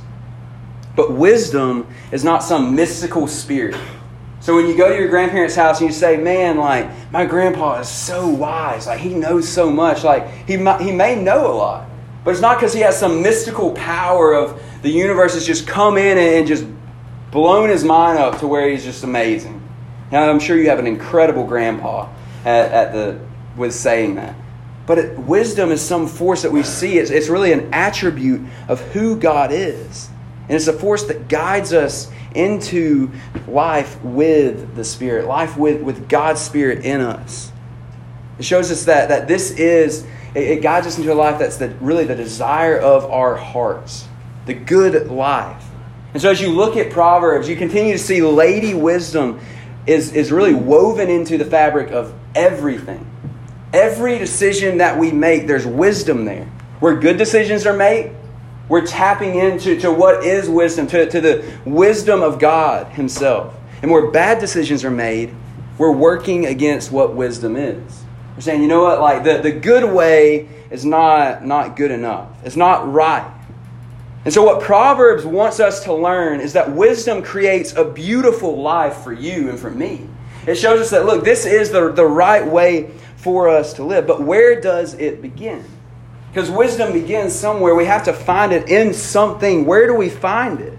But 0.97 1.13
wisdom 1.13 1.87
is 2.11 2.25
not 2.25 2.43
some 2.43 2.75
mystical 2.75 3.29
spirit. 3.29 3.77
So 4.41 4.57
when 4.57 4.67
you 4.67 4.77
go 4.77 4.89
to 4.89 4.95
your 4.95 5.09
grandparents' 5.09 5.55
house 5.55 5.81
and 5.81 5.89
you 5.89 5.95
say, 5.95 6.17
"Man, 6.17 6.57
like 6.57 6.89
my 7.13 7.27
grandpa 7.27 7.81
is 7.81 7.89
so 7.89 8.27
wise. 8.29 8.87
Like 8.87 9.01
he 9.01 9.15
knows 9.15 9.49
so 9.49 9.71
much. 9.71 10.05
Like 10.05 10.29
he 10.47 10.57
might, 10.57 10.81
he 10.81 10.93
may 10.93 11.21
know 11.21 11.53
a 11.53 11.55
lot, 11.55 11.89
but 12.25 12.31
it's 12.31 12.41
not 12.41 12.57
because 12.57 12.73
he 12.73 12.81
has 12.81 12.99
some 12.99 13.23
mystical 13.23 13.73
power 13.73 14.33
of 14.33 14.63
the 14.83 14.91
universe 14.91 15.35
has 15.35 15.47
just 15.47 15.67
come 15.67 15.99
in 15.99 16.17
and 16.17 16.47
just 16.47 16.65
blown 17.31 17.69
his 17.69 17.85
mind 17.85 18.19
up 18.19 18.39
to 18.41 18.47
where 18.47 18.69
he's 18.69 18.85
just 18.85 19.05
amazing." 19.05 19.63
Now 20.13 20.31
I'm 20.31 20.39
sure 20.39 20.57
you 20.57 20.69
have 20.71 20.79
an 20.79 20.87
incredible 20.87 21.45
grandpa 21.45 22.09
at, 22.45 22.71
at 22.73 22.93
the 22.93 23.19
with 23.57 23.75
saying 23.75 24.15
that. 24.17 24.35
But 24.87 24.99
it, 24.99 25.19
wisdom 25.19 25.73
is 25.73 25.83
some 25.83 26.07
force 26.07 26.43
that 26.43 26.53
we 26.53 26.63
see. 26.63 26.99
It's, 26.99 27.11
it's 27.11 27.29
really 27.29 27.53
an 27.53 27.71
attribute 27.73 28.47
of 28.69 28.81
who 28.93 29.17
God 29.17 29.51
is. 29.51 30.09
And 30.49 30.55
it's 30.55 30.69
a 30.69 30.73
force 30.73 31.05
that 31.05 31.29
guides 31.29 31.73
us 31.73 32.11
into 32.35 33.11
life 33.49 34.01
with 34.03 34.77
the 34.77 34.85
Spirit, 34.85 35.27
life 35.27 35.57
with, 35.57 35.83
with 35.83 36.09
God's 36.09 36.41
Spirit 36.41 36.85
in 36.85 37.01
us. 37.01 37.51
It 38.39 38.45
shows 38.45 38.71
us 38.71 38.85
that, 38.85 39.09
that 39.09 39.27
this 39.27 39.51
is, 39.53 40.05
it, 40.35 40.43
it 40.43 40.63
guides 40.63 40.87
us 40.87 40.99
into 40.99 41.13
a 41.13 41.15
life 41.15 41.39
that's 41.39 41.57
the, 41.57 41.71
really 41.81 42.05
the 42.05 42.15
desire 42.15 42.79
of 42.79 43.05
our 43.07 43.35
hearts, 43.35 44.07
the 44.45 44.55
good 44.55 45.11
life. 45.11 45.65
And 46.13 46.23
so 46.23 46.31
as 46.31 46.41
you 46.41 46.51
look 46.51 46.77
at 46.77 46.93
Proverbs, 46.93 47.49
you 47.49 47.57
continue 47.57 47.93
to 47.93 47.99
see 47.99 48.23
Lady 48.23 48.75
Wisdom 48.75 49.41
is, 49.87 50.13
is 50.13 50.31
really 50.33 50.55
woven 50.55 51.11
into 51.11 51.39
the 51.39 51.45
fabric 51.45 51.91
of 51.91 52.15
everything. 52.35 53.11
Every 53.73 54.19
decision 54.19 54.79
that 54.79 54.99
we 54.99 55.13
make, 55.13 55.47
there's 55.47 55.67
wisdom 55.67 56.25
there. 56.25 56.45
Where 56.81 56.97
good 56.97 57.17
decisions 57.17 57.67
are 57.67 57.77
made, 57.77 58.15
we're 58.69 58.87
tapping 58.87 59.37
into 59.39 59.79
to 59.81 59.93
what 59.93 60.25
is 60.25 60.49
wisdom, 60.49 60.87
to, 60.89 61.09
to 61.09 61.21
the 61.21 61.59
wisdom 61.65 62.23
of 62.23 62.39
God 62.39 62.89
Himself. 62.89 63.55
And 63.83 63.91
where 63.91 64.11
bad 64.11 64.39
decisions 64.41 64.85
are 64.85 64.91
made, 64.91 65.35
we're 65.79 65.93
working 65.93 66.47
against 66.47 66.91
what 66.91 67.15
wisdom 67.15 67.57
is. 67.57 68.05
We're 68.35 68.41
saying, 68.41 68.63
you 68.63 68.69
know 68.69 68.83
what, 68.83 69.01
like 69.01 69.25
the, 69.25 69.39
the 69.39 69.53
good 69.53 69.93
way 69.93 70.49
is 70.71 70.85
not, 70.85 71.45
not 71.45 71.77
good 71.77 71.91
enough. 71.91 72.29
It's 72.45 72.57
not 72.57 72.93
right. 72.93 73.33
And 74.25 74.35
so, 74.35 74.43
what 74.43 74.61
Proverbs 74.61 75.25
wants 75.25 75.61
us 75.61 75.85
to 75.85 75.95
learn 75.95 76.41
is 76.41 76.55
that 76.55 76.73
wisdom 76.73 77.23
creates 77.23 77.75
a 77.75 77.85
beautiful 77.85 78.61
life 78.61 78.97
for 78.97 79.13
you 79.13 79.49
and 79.49 79.59
for 79.59 79.71
me. 79.71 80.09
It 80.47 80.57
shows 80.57 80.81
us 80.81 80.91
that, 80.91 81.07
look, 81.07 81.25
this 81.25 81.47
is 81.47 81.71
the, 81.71 81.93
the 81.93 82.05
right 82.05 82.45
way 82.45 82.91
for 83.17 83.49
us 83.49 83.75
to 83.75 83.85
live. 83.85 84.07
But 84.07 84.23
where 84.23 84.61
does 84.61 84.95
it 84.95 85.23
begin? 85.23 85.65
Because 86.37 86.51
wisdom 86.51 86.93
begins 86.93 87.35
somewhere. 87.35 87.75
We 87.75 87.87
have 87.87 88.05
to 88.05 88.13
find 88.13 88.53
it 88.53 88.69
in 88.69 88.93
something. 88.93 89.65
Where 89.65 89.87
do 89.87 89.95
we 89.95 90.11
find 90.11 90.61
it? 90.61 90.79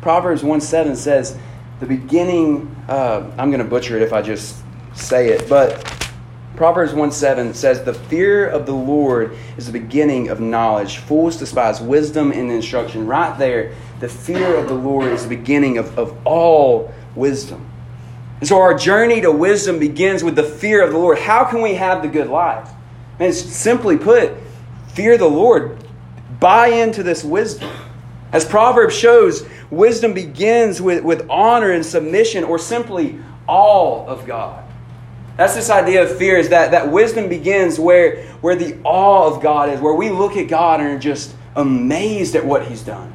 Proverbs 0.00 0.42
1 0.42 0.58
7 0.62 0.96
says, 0.96 1.36
The 1.80 1.86
beginning, 1.86 2.74
uh, 2.88 3.30
I'm 3.36 3.50
going 3.50 3.62
to 3.62 3.68
butcher 3.68 3.98
it 3.98 4.02
if 4.02 4.14
I 4.14 4.22
just 4.22 4.56
say 4.94 5.32
it, 5.32 5.50
but 5.50 5.84
Proverbs 6.56 6.94
1 6.94 7.12
7 7.12 7.52
says, 7.52 7.84
The 7.84 7.92
fear 7.92 8.48
of 8.48 8.64
the 8.64 8.72
Lord 8.72 9.36
is 9.58 9.66
the 9.66 9.72
beginning 9.72 10.30
of 10.30 10.40
knowledge. 10.40 10.96
Fools 10.96 11.36
despise 11.36 11.82
wisdom 11.82 12.32
and 12.32 12.50
instruction. 12.50 13.06
Right 13.06 13.38
there, 13.38 13.74
the 13.98 14.08
fear 14.08 14.56
of 14.56 14.66
the 14.66 14.74
Lord 14.76 15.08
is 15.08 15.24
the 15.24 15.36
beginning 15.36 15.76
of, 15.76 15.98
of 15.98 16.16
all 16.26 16.90
wisdom. 17.14 17.70
And 18.38 18.48
so 18.48 18.58
our 18.58 18.72
journey 18.72 19.20
to 19.20 19.30
wisdom 19.30 19.78
begins 19.78 20.24
with 20.24 20.36
the 20.36 20.42
fear 20.42 20.82
of 20.82 20.92
the 20.92 20.98
Lord. 20.98 21.18
How 21.18 21.44
can 21.44 21.60
we 21.60 21.74
have 21.74 22.00
the 22.00 22.08
good 22.08 22.28
life? 22.30 22.66
And 23.18 23.34
simply 23.34 23.98
put, 23.98 24.32
fear 24.94 25.18
the 25.18 25.28
Lord. 25.28 25.84
Buy 26.38 26.68
into 26.68 27.02
this 27.02 27.22
wisdom. 27.24 27.70
As 28.32 28.44
Proverbs 28.44 28.96
shows, 28.96 29.46
wisdom 29.70 30.14
begins 30.14 30.80
with, 30.80 31.02
with 31.02 31.28
honor 31.28 31.72
and 31.72 31.84
submission 31.84 32.44
or 32.44 32.58
simply 32.58 33.18
awe 33.46 34.06
of 34.06 34.26
God. 34.26 34.64
That's 35.36 35.54
this 35.54 35.70
idea 35.70 36.02
of 36.02 36.16
fear 36.16 36.36
is 36.36 36.50
that, 36.50 36.72
that 36.72 36.92
wisdom 36.92 37.28
begins 37.28 37.78
where, 37.80 38.24
where 38.40 38.54
the 38.54 38.78
awe 38.84 39.26
of 39.26 39.42
God 39.42 39.70
is, 39.70 39.80
where 39.80 39.94
we 39.94 40.10
look 40.10 40.36
at 40.36 40.48
God 40.48 40.80
and 40.80 40.90
are 40.90 40.98
just 40.98 41.34
amazed 41.56 42.36
at 42.36 42.44
what 42.44 42.66
He's 42.66 42.82
done. 42.82 43.12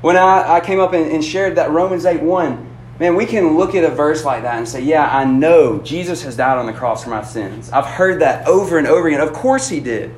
When 0.00 0.16
I, 0.16 0.54
I 0.54 0.60
came 0.60 0.80
up 0.80 0.92
and, 0.92 1.10
and 1.10 1.24
shared 1.24 1.56
that 1.56 1.70
Romans 1.70 2.04
8 2.06 2.22
1, 2.22 2.76
man, 2.98 3.14
we 3.14 3.26
can 3.26 3.56
look 3.56 3.74
at 3.74 3.84
a 3.84 3.90
verse 3.90 4.24
like 4.24 4.42
that 4.42 4.56
and 4.56 4.68
say, 4.68 4.82
yeah, 4.82 5.06
I 5.06 5.24
know 5.24 5.80
Jesus 5.80 6.22
has 6.22 6.36
died 6.36 6.58
on 6.58 6.66
the 6.66 6.72
cross 6.72 7.04
for 7.04 7.10
my 7.10 7.22
sins. 7.22 7.70
I've 7.70 7.86
heard 7.86 8.20
that 8.22 8.46
over 8.48 8.78
and 8.78 8.86
over 8.86 9.06
again. 9.08 9.20
Of 9.20 9.32
course 9.32 9.68
He 9.68 9.80
did. 9.80 10.14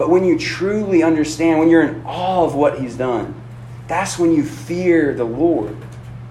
But 0.00 0.08
when 0.08 0.24
you 0.24 0.38
truly 0.38 1.02
understand, 1.02 1.58
when 1.58 1.68
you're 1.68 1.82
in 1.82 2.02
awe 2.06 2.42
of 2.42 2.54
what 2.54 2.80
He's 2.80 2.96
done, 2.96 3.38
that's 3.86 4.18
when 4.18 4.32
you 4.32 4.42
fear 4.42 5.12
the 5.12 5.24
Lord. 5.24 5.76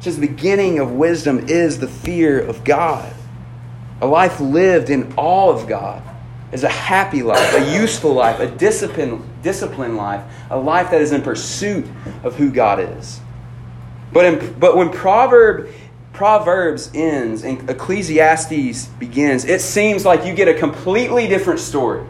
Just 0.02 0.20
the 0.20 0.26
beginning 0.26 0.80
of 0.80 0.94
wisdom 0.94 1.48
is 1.48 1.78
the 1.78 1.88
fear 1.88 2.40
of 2.40 2.64
God. 2.64 3.14
A 4.02 4.08
life 4.08 4.40
lived 4.40 4.90
in 4.90 5.14
awe 5.18 5.52
of 5.52 5.68
God 5.68 6.02
is 6.52 6.64
a 6.64 6.70
happy 6.70 7.22
life, 7.22 7.54
a 7.54 7.80
useful 7.80 8.12
life, 8.12 8.40
a 8.40 8.50
disciplined, 8.50 9.24
disciplined 9.44 9.98
life, 9.98 10.24
a 10.50 10.58
life 10.58 10.90
that 10.90 11.02
is 11.02 11.12
in 11.12 11.22
pursuit 11.22 11.86
of 12.24 12.36
who 12.38 12.50
God 12.50 12.80
is. 12.80 13.20
But, 14.12 14.26
in, 14.26 14.60
but 14.60 14.78
when 14.78 14.90
Proverb, 14.90 15.70
Proverbs 16.12 16.90
ends 16.96 17.44
and 17.44 17.70
Ecclesiastes 17.70 18.88
begins, 18.98 19.46
it 19.46 19.62
seems 19.62 20.06
like 20.06 20.26
you 20.26 20.34
get 20.34 20.48
a 20.48 20.56
completely 20.56 21.28
different 21.28 21.60
story. 21.60 22.04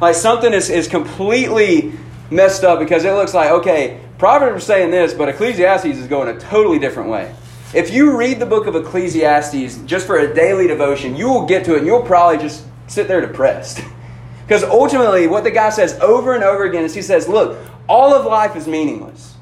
Like 0.00 0.14
something 0.14 0.52
is, 0.52 0.70
is 0.70 0.88
completely 0.88 1.92
messed 2.30 2.64
up 2.64 2.78
because 2.78 3.04
it 3.04 3.12
looks 3.12 3.34
like, 3.34 3.50
okay, 3.50 4.00
Proverbs 4.18 4.62
is 4.62 4.66
saying 4.66 4.90
this, 4.90 5.14
but 5.14 5.28
Ecclesiastes 5.28 5.84
is 5.86 6.06
going 6.06 6.34
a 6.34 6.38
totally 6.38 6.78
different 6.78 7.10
way. 7.10 7.34
If 7.74 7.92
you 7.92 8.16
read 8.16 8.38
the 8.38 8.46
book 8.46 8.66
of 8.66 8.76
Ecclesiastes 8.76 9.78
just 9.84 10.06
for 10.06 10.18
a 10.18 10.32
daily 10.32 10.66
devotion, 10.66 11.16
you 11.16 11.28
will 11.28 11.46
get 11.46 11.64
to 11.64 11.74
it 11.74 11.78
and 11.78 11.86
you'll 11.86 12.02
probably 12.02 12.38
just 12.38 12.64
sit 12.86 13.08
there 13.08 13.20
depressed. 13.20 13.80
because 14.46 14.62
ultimately, 14.62 15.26
what 15.26 15.44
the 15.44 15.50
guy 15.50 15.70
says 15.70 15.98
over 16.00 16.34
and 16.34 16.44
over 16.44 16.64
again 16.64 16.84
is 16.84 16.94
he 16.94 17.02
says, 17.02 17.28
Look, 17.28 17.58
all 17.88 18.14
of 18.14 18.26
life 18.26 18.54
is 18.56 18.68
meaningless. 18.68 19.34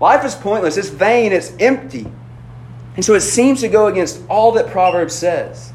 Life 0.00 0.24
is 0.24 0.34
pointless, 0.34 0.76
it's 0.76 0.88
vain, 0.88 1.32
it's 1.32 1.52
empty. 1.58 2.06
And 2.96 3.04
so 3.04 3.14
it 3.14 3.20
seems 3.20 3.60
to 3.60 3.68
go 3.68 3.86
against 3.86 4.20
all 4.28 4.52
that 4.52 4.68
Proverbs 4.68 5.14
says. 5.14 5.72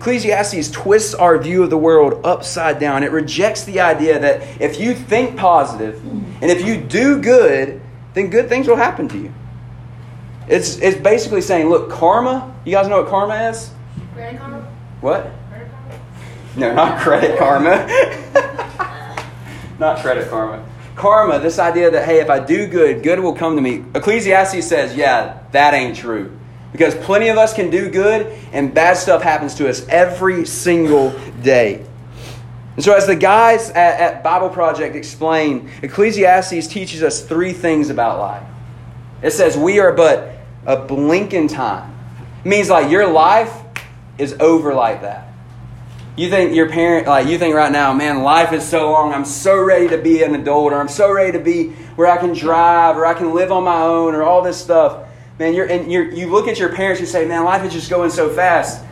Ecclesiastes 0.00 0.70
twists 0.70 1.12
our 1.12 1.36
view 1.36 1.62
of 1.62 1.68
the 1.68 1.76
world 1.76 2.22
upside 2.24 2.78
down. 2.78 3.02
It 3.02 3.12
rejects 3.12 3.64
the 3.64 3.80
idea 3.80 4.18
that 4.18 4.58
if 4.58 4.80
you 4.80 4.94
think 4.94 5.36
positive 5.36 6.02
and 6.02 6.44
if 6.44 6.64
you 6.64 6.80
do 6.80 7.20
good, 7.20 7.82
then 8.14 8.30
good 8.30 8.48
things 8.48 8.66
will 8.66 8.76
happen 8.76 9.08
to 9.08 9.18
you. 9.18 9.30
It's, 10.48 10.78
it's 10.78 10.98
basically 10.98 11.42
saying, 11.42 11.68
look, 11.68 11.90
karma, 11.90 12.50
you 12.64 12.72
guys 12.72 12.88
know 12.88 13.02
what 13.02 13.10
karma 13.10 13.50
is? 13.50 13.72
Credit 14.14 14.40
karma? 14.40 14.60
What? 15.02 15.30
Credit 15.50 15.70
karma? 15.70 16.00
No, 16.56 16.74
not 16.74 17.00
credit 17.00 17.38
karma. 17.38 17.86
not 19.78 19.98
credit 19.98 20.30
karma. 20.30 20.66
Karma, 20.96 21.40
this 21.40 21.58
idea 21.58 21.90
that, 21.90 22.06
hey, 22.06 22.20
if 22.20 22.30
I 22.30 22.40
do 22.42 22.66
good, 22.66 23.02
good 23.02 23.20
will 23.20 23.34
come 23.34 23.54
to 23.54 23.60
me. 23.60 23.84
Ecclesiastes 23.94 24.66
says, 24.66 24.96
yeah, 24.96 25.40
that 25.52 25.74
ain't 25.74 25.94
true. 25.94 26.39
Because 26.72 26.94
plenty 26.94 27.28
of 27.28 27.36
us 27.36 27.52
can 27.52 27.70
do 27.70 27.90
good, 27.90 28.26
and 28.52 28.72
bad 28.72 28.96
stuff 28.96 29.22
happens 29.22 29.54
to 29.56 29.68
us 29.68 29.86
every 29.88 30.46
single 30.46 31.10
day. 31.42 31.84
And 32.76 32.84
so, 32.84 32.94
as 32.94 33.06
the 33.06 33.16
guys 33.16 33.70
at, 33.70 34.00
at 34.00 34.22
Bible 34.22 34.48
Project 34.48 34.94
explain, 34.94 35.70
Ecclesiastes 35.82 36.68
teaches 36.68 37.02
us 37.02 37.20
three 37.22 37.52
things 37.52 37.90
about 37.90 38.18
life. 38.18 38.46
It 39.22 39.32
says, 39.32 39.56
we 39.56 39.80
are 39.80 39.92
but 39.92 40.36
a 40.64 40.76
blink 40.76 41.34
in 41.34 41.48
time. 41.48 41.94
It 42.44 42.48
means 42.48 42.70
like 42.70 42.90
your 42.90 43.06
life 43.06 43.52
is 44.16 44.34
over 44.34 44.72
like 44.72 45.02
that. 45.02 45.28
You 46.16 46.30
think 46.30 46.54
your 46.54 46.68
parent, 46.68 47.06
like 47.06 47.26
you 47.26 47.38
think 47.38 47.54
right 47.54 47.72
now, 47.72 47.92
man, 47.92 48.22
life 48.22 48.52
is 48.52 48.66
so 48.66 48.90
long. 48.90 49.12
I'm 49.12 49.24
so 49.24 49.58
ready 49.58 49.88
to 49.88 49.98
be 49.98 50.22
an 50.22 50.34
adult, 50.34 50.72
or 50.72 50.80
I'm 50.80 50.88
so 50.88 51.12
ready 51.12 51.32
to 51.32 51.38
be 51.38 51.70
where 51.96 52.06
I 52.06 52.18
can 52.18 52.32
drive, 52.32 52.96
or 52.96 53.06
I 53.06 53.14
can 53.14 53.34
live 53.34 53.50
on 53.50 53.64
my 53.64 53.82
own, 53.82 54.14
or 54.14 54.22
all 54.22 54.42
this 54.42 54.60
stuff. 54.60 55.06
Man, 55.40 55.54
you're 55.54 55.64
and 55.64 55.90
you're, 55.90 56.12
you 56.12 56.30
look 56.30 56.48
at 56.48 56.58
your 56.58 56.68
parents 56.68 57.00
and 57.00 57.08
say, 57.08 57.24
man, 57.24 57.44
life 57.44 57.64
is 57.64 57.72
just 57.72 57.88
going 57.88 58.10
so 58.10 58.28
fast. 58.28 58.84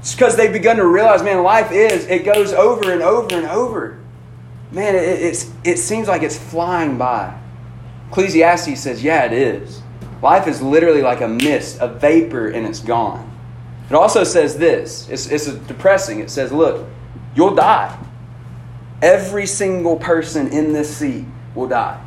It's 0.00 0.12
because 0.12 0.36
they've 0.36 0.52
begun 0.52 0.76
to 0.78 0.84
realize, 0.84 1.22
man, 1.22 1.44
life 1.44 1.70
is 1.70 2.06
it 2.06 2.24
goes 2.24 2.52
over 2.52 2.90
and 2.90 3.00
over 3.00 3.32
and 3.36 3.46
over. 3.46 4.00
Man, 4.72 4.96
it, 4.96 5.04
it's 5.04 5.52
it 5.62 5.78
seems 5.78 6.08
like 6.08 6.22
it's 6.22 6.36
flying 6.36 6.98
by. 6.98 7.38
Ecclesiastes 8.08 8.80
says, 8.80 9.04
yeah, 9.04 9.24
it 9.24 9.32
is. 9.32 9.82
Life 10.20 10.48
is 10.48 10.60
literally 10.60 11.00
like 11.00 11.20
a 11.20 11.28
mist, 11.28 11.78
a 11.80 11.86
vapor, 11.86 12.48
and 12.48 12.66
it's 12.66 12.80
gone. 12.80 13.30
It 13.88 13.94
also 13.94 14.24
says 14.24 14.58
this 14.58 15.08
it's, 15.08 15.28
it's 15.28 15.46
depressing. 15.46 16.18
It 16.18 16.28
says, 16.28 16.50
look, 16.50 16.88
you'll 17.36 17.54
die. 17.54 17.96
Every 19.00 19.46
single 19.46 19.96
person 19.96 20.48
in 20.48 20.72
this 20.72 20.96
seat 20.96 21.24
will 21.54 21.68
die. 21.68 22.03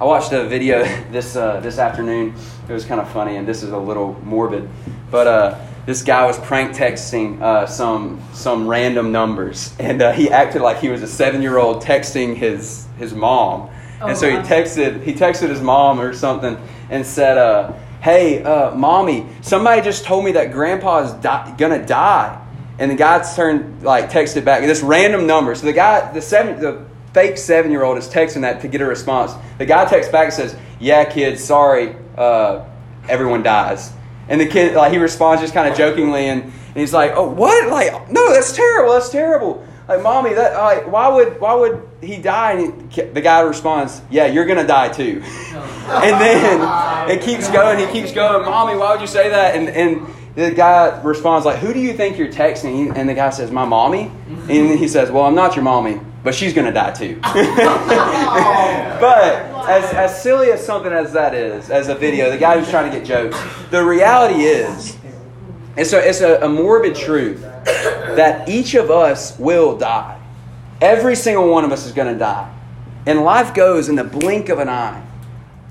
I 0.00 0.04
watched 0.04 0.32
a 0.32 0.44
video 0.44 0.82
this, 1.10 1.36
uh, 1.36 1.60
this 1.60 1.78
afternoon. 1.78 2.34
It 2.66 2.72
was 2.72 2.86
kind 2.86 3.02
of 3.02 3.10
funny, 3.12 3.36
and 3.36 3.46
this 3.46 3.62
is 3.62 3.72
a 3.72 3.78
little 3.78 4.18
morbid. 4.24 4.66
But 5.10 5.26
uh, 5.26 5.58
this 5.84 6.02
guy 6.02 6.24
was 6.24 6.38
prank 6.38 6.74
texting 6.74 7.38
uh, 7.42 7.66
some, 7.66 8.22
some 8.32 8.66
random 8.66 9.12
numbers, 9.12 9.74
and 9.78 10.00
uh, 10.00 10.12
he 10.12 10.30
acted 10.30 10.62
like 10.62 10.78
he 10.78 10.88
was 10.88 11.02
a 11.02 11.06
seven 11.06 11.42
year 11.42 11.58
old 11.58 11.82
texting 11.82 12.34
his, 12.34 12.86
his 12.96 13.12
mom. 13.12 13.68
and 14.00 14.16
so 14.16 14.30
he 14.30 14.38
texted, 14.38 15.02
he 15.02 15.12
texted 15.12 15.50
his 15.50 15.60
mom 15.60 16.00
or 16.00 16.14
something 16.14 16.56
and 16.88 17.04
said, 17.04 17.36
uh, 17.36 17.70
hey, 18.00 18.42
uh, 18.42 18.74
mommy, 18.74 19.26
somebody 19.42 19.82
just 19.82 20.06
told 20.06 20.24
me 20.24 20.32
that 20.32 20.50
grandpa 20.50 21.00
is 21.00 21.12
di- 21.14 21.54
gonna 21.58 21.84
die. 21.84 22.42
And 22.78 22.90
the 22.90 22.94
guy 22.94 23.22
turned, 23.36 23.82
like, 23.82 24.10
texted 24.10 24.46
back 24.46 24.62
this 24.62 24.80
random 24.80 25.26
number. 25.26 25.54
So 25.54 25.66
the 25.66 25.74
guy, 25.74 26.10
the 26.12 26.22
seven, 26.22 26.58
the 26.58 26.89
fake 27.12 27.38
seven 27.38 27.70
year 27.70 27.82
old 27.82 27.98
is 27.98 28.08
texting 28.08 28.42
that 28.42 28.60
to 28.62 28.68
get 28.68 28.80
a 28.80 28.86
response. 28.86 29.32
The 29.58 29.66
guy 29.66 29.84
texts 29.84 30.12
back 30.12 30.26
and 30.26 30.34
says, 30.34 30.56
yeah, 30.78 31.04
kid, 31.04 31.38
sorry, 31.38 31.96
uh, 32.16 32.64
everyone 33.08 33.42
dies. 33.42 33.92
And 34.28 34.40
the 34.40 34.46
kid, 34.46 34.74
like, 34.76 34.92
he 34.92 34.98
responds 34.98 35.42
just 35.42 35.52
kind 35.52 35.68
of 35.68 35.76
jokingly, 35.76 36.26
and, 36.26 36.44
and 36.44 36.76
he's 36.76 36.92
like, 36.92 37.12
oh, 37.14 37.28
what? 37.28 37.68
Like, 37.68 38.10
no, 38.10 38.32
that's 38.32 38.52
terrible, 38.52 38.92
that's 38.92 39.08
terrible. 39.08 39.66
Like, 39.88 40.04
mommy, 40.04 40.34
that, 40.34 40.54
like, 40.54 40.86
why 40.86 41.08
would, 41.08 41.40
why 41.40 41.54
would 41.54 41.88
he 42.00 42.18
die? 42.18 42.52
And 42.52 42.92
he, 42.92 43.02
the 43.02 43.20
guy 43.20 43.40
responds, 43.40 44.00
yeah, 44.08 44.26
you're 44.26 44.46
gonna 44.46 44.66
die 44.66 44.88
too. 44.88 45.20
and 45.52 46.20
then 46.20 47.10
it 47.10 47.22
keeps 47.22 47.50
going, 47.50 47.84
he 47.84 47.92
keeps 47.92 48.12
going, 48.12 48.44
mommy, 48.44 48.78
why 48.78 48.92
would 48.92 49.00
you 49.00 49.08
say 49.08 49.30
that? 49.30 49.56
And, 49.56 49.68
and 49.68 50.06
the 50.36 50.52
guy 50.52 51.02
responds 51.02 51.44
like, 51.44 51.58
who 51.58 51.72
do 51.72 51.80
you 51.80 51.92
think 51.92 52.18
you're 52.18 52.32
texting? 52.32 52.96
And 52.96 53.08
the 53.08 53.14
guy 53.14 53.30
says, 53.30 53.50
my 53.50 53.64
mommy. 53.64 54.12
And 54.28 54.78
he 54.78 54.86
says, 54.86 55.10
well, 55.10 55.24
I'm 55.24 55.34
not 55.34 55.56
your 55.56 55.64
mommy, 55.64 56.00
but 56.22 56.34
she's 56.34 56.52
gonna 56.52 56.72
die 56.72 56.92
too. 56.92 57.20
Oh. 58.32 58.96
but 59.00 59.68
as, 59.68 59.92
as 59.92 60.22
silly 60.22 60.52
as 60.52 60.64
something 60.64 60.92
as 60.92 61.12
that 61.12 61.34
is, 61.34 61.68
as 61.68 61.88
a 61.88 61.94
video, 61.96 62.30
the 62.30 62.38
guy 62.38 62.58
who's 62.58 62.70
trying 62.70 62.90
to 62.90 62.96
get 62.96 63.04
jokes, 63.04 63.36
the 63.70 63.82
reality 63.84 64.42
is, 64.42 64.96
it's 65.76 65.92
a, 65.92 66.08
it's 66.08 66.20
a, 66.20 66.40
a 66.42 66.48
morbid 66.48 66.94
truth 66.94 67.40
that 67.64 68.48
each 68.48 68.74
of 68.74 68.90
us 68.90 69.38
will 69.38 69.76
die. 69.76 70.20
Every 70.80 71.16
single 71.16 71.48
one 71.50 71.64
of 71.64 71.72
us 71.72 71.86
is 71.86 71.92
going 71.92 72.12
to 72.12 72.18
die. 72.18 72.52
And 73.06 73.22
life 73.22 73.54
goes 73.54 73.88
in 73.88 73.96
the 73.96 74.04
blink 74.04 74.48
of 74.48 74.58
an 74.58 74.68
eye. 74.68 75.02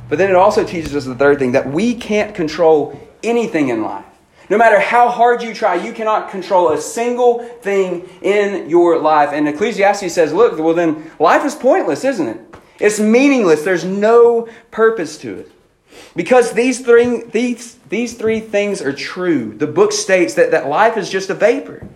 But 0.07 0.17
then 0.17 0.29
it 0.29 0.35
also 0.35 0.65
teaches 0.65 0.95
us 0.95 1.05
the 1.05 1.15
third 1.15 1.39
thing 1.39 1.51
that 1.53 1.69
we 1.69 1.93
can't 1.95 2.33
control 2.33 2.99
anything 3.23 3.69
in 3.69 3.83
life. 3.83 4.05
No 4.49 4.57
matter 4.57 4.79
how 4.79 5.09
hard 5.09 5.43
you 5.43 5.53
try, 5.53 5.75
you 5.75 5.93
cannot 5.93 6.31
control 6.31 6.71
a 6.71 6.81
single 6.81 7.39
thing 7.39 8.09
in 8.21 8.69
your 8.69 8.99
life. 8.99 9.29
And 9.31 9.47
Ecclesiastes 9.47 10.11
says, 10.11 10.33
look, 10.33 10.57
well, 10.57 10.73
then 10.73 11.11
life 11.19 11.45
is 11.45 11.53
pointless, 11.53 12.03
isn't 12.03 12.27
it? 12.27 12.55
It's 12.79 12.99
meaningless. 12.99 13.63
There's 13.63 13.85
no 13.85 14.47
purpose 14.71 15.17
to 15.19 15.39
it. 15.39 15.51
Because 16.15 16.53
these 16.53 16.81
three, 16.81 17.23
these, 17.23 17.75
these 17.89 18.15
three 18.15 18.39
things 18.39 18.81
are 18.81 18.93
true, 18.93 19.53
the 19.55 19.67
book 19.67 19.91
states 19.91 20.33
that, 20.35 20.51
that 20.51 20.67
life 20.67 20.97
is 20.97 21.09
just 21.09 21.29
a 21.29 21.35
vapor. 21.35 21.87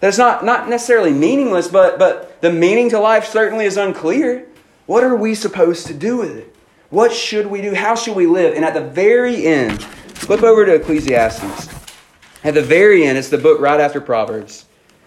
That 0.00 0.08
it's 0.08 0.18
not, 0.18 0.44
not 0.44 0.68
necessarily 0.68 1.12
meaningless, 1.12 1.66
but, 1.66 1.98
but 1.98 2.40
the 2.40 2.52
meaning 2.52 2.90
to 2.90 3.00
life 3.00 3.26
certainly 3.26 3.64
is 3.64 3.76
unclear. 3.76 4.46
What 4.86 5.02
are 5.02 5.16
we 5.16 5.34
supposed 5.34 5.86
to 5.88 5.94
do 5.94 6.18
with 6.18 6.36
it? 6.36 6.54
What 6.90 7.12
should 7.12 7.46
we 7.46 7.60
do? 7.60 7.74
How 7.74 7.96
should 7.96 8.14
we 8.16 8.26
live? 8.26 8.54
And 8.54 8.64
at 8.64 8.74
the 8.74 8.80
very 8.80 9.44
end, 9.46 9.82
flip 9.82 10.42
over 10.42 10.64
to 10.64 10.74
Ecclesiastes. 10.74 11.77
At 12.48 12.54
the 12.54 12.62
very 12.62 13.04
end, 13.04 13.18
it's 13.18 13.28
the 13.28 13.36
book 13.36 13.60
right 13.60 13.78
after 13.78 14.00
Proverbs. 14.00 14.64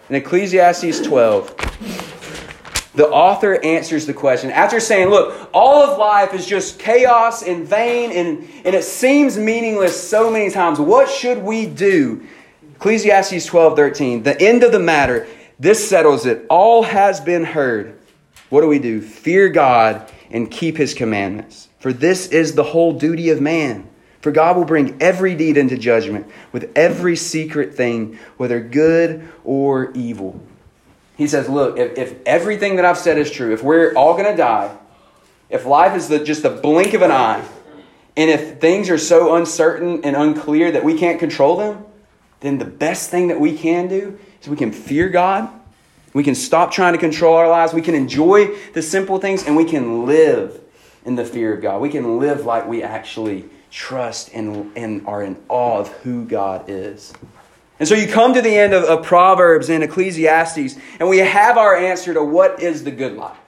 In 0.08 0.14
Ecclesiastes 0.14 1.00
12, 1.00 2.92
the 2.94 3.08
author 3.08 3.60
answers 3.64 4.06
the 4.06 4.14
question. 4.14 4.52
After 4.52 4.78
saying, 4.78 5.08
Look, 5.08 5.50
all 5.52 5.82
of 5.82 5.98
life 5.98 6.34
is 6.34 6.46
just 6.46 6.78
chaos 6.78 7.42
and 7.42 7.66
vain, 7.66 8.12
and, 8.12 8.48
and 8.64 8.76
it 8.76 8.84
seems 8.84 9.36
meaningless 9.36 10.08
so 10.08 10.30
many 10.30 10.52
times. 10.52 10.78
What 10.78 11.10
should 11.10 11.42
we 11.42 11.66
do? 11.66 12.24
Ecclesiastes 12.76 13.44
12, 13.44 13.74
13. 13.74 14.22
The 14.22 14.40
end 14.40 14.62
of 14.62 14.70
the 14.70 14.78
matter, 14.78 15.26
this 15.58 15.88
settles 15.88 16.26
it. 16.26 16.46
All 16.48 16.84
has 16.84 17.20
been 17.20 17.42
heard. 17.42 17.98
What 18.50 18.60
do 18.60 18.68
we 18.68 18.78
do? 18.78 19.00
Fear 19.00 19.48
God 19.48 20.08
and 20.30 20.48
keep 20.48 20.76
his 20.76 20.94
commandments. 20.94 21.66
For 21.80 21.92
this 21.92 22.28
is 22.28 22.54
the 22.54 22.62
whole 22.62 22.92
duty 22.92 23.30
of 23.30 23.40
man. 23.40 23.88
For 24.22 24.30
God 24.30 24.56
will 24.56 24.64
bring 24.64 24.96
every 25.02 25.34
deed 25.34 25.56
into 25.56 25.76
judgment 25.76 26.28
with 26.52 26.70
every 26.76 27.16
secret 27.16 27.74
thing, 27.74 28.18
whether 28.36 28.60
good 28.60 29.28
or 29.44 29.90
evil. 29.92 30.40
He 31.16 31.26
says, 31.26 31.48
Look, 31.48 31.76
if, 31.76 31.98
if 31.98 32.14
everything 32.24 32.76
that 32.76 32.84
I've 32.84 32.98
said 32.98 33.18
is 33.18 33.30
true, 33.30 33.52
if 33.52 33.64
we're 33.64 33.92
all 33.94 34.14
going 34.14 34.30
to 34.30 34.36
die, 34.36 34.76
if 35.50 35.66
life 35.66 35.96
is 35.96 36.08
the, 36.08 36.22
just 36.22 36.44
the 36.44 36.50
blink 36.50 36.94
of 36.94 37.02
an 37.02 37.10
eye, 37.10 37.44
and 38.16 38.30
if 38.30 38.60
things 38.60 38.90
are 38.90 38.98
so 38.98 39.34
uncertain 39.34 40.04
and 40.04 40.14
unclear 40.14 40.70
that 40.70 40.84
we 40.84 40.96
can't 40.96 41.18
control 41.18 41.56
them, 41.56 41.84
then 42.40 42.58
the 42.58 42.64
best 42.64 43.10
thing 43.10 43.26
that 43.28 43.40
we 43.40 43.56
can 43.56 43.88
do 43.88 44.18
is 44.40 44.48
we 44.48 44.56
can 44.56 44.70
fear 44.70 45.08
God. 45.08 45.48
We 46.12 46.22
can 46.22 46.36
stop 46.36 46.70
trying 46.70 46.92
to 46.92 46.98
control 46.98 47.34
our 47.34 47.48
lives. 47.48 47.72
We 47.72 47.82
can 47.82 47.96
enjoy 47.96 48.54
the 48.72 48.82
simple 48.82 49.18
things, 49.18 49.44
and 49.44 49.56
we 49.56 49.64
can 49.64 50.06
live 50.06 50.60
in 51.04 51.16
the 51.16 51.24
fear 51.24 51.52
of 51.54 51.60
God. 51.60 51.80
We 51.80 51.88
can 51.88 52.20
live 52.20 52.44
like 52.44 52.68
we 52.68 52.84
actually 52.84 53.46
trust 53.72 54.30
and, 54.34 54.70
and 54.76 55.06
are 55.06 55.22
in 55.22 55.36
awe 55.48 55.78
of 55.78 55.88
who 55.88 56.24
God 56.24 56.66
is. 56.68 57.12
And 57.80 57.88
so 57.88 57.96
you 57.96 58.06
come 58.06 58.34
to 58.34 58.42
the 58.42 58.54
end 58.54 58.74
of, 58.74 58.84
of 58.84 59.04
Proverbs 59.04 59.68
and 59.70 59.82
Ecclesiastes, 59.82 60.76
and 61.00 61.08
we 61.08 61.18
have 61.18 61.56
our 61.56 61.74
answer 61.74 62.14
to 62.14 62.22
what 62.22 62.62
is 62.62 62.84
the 62.84 62.92
good 62.92 63.16
life. 63.16 63.38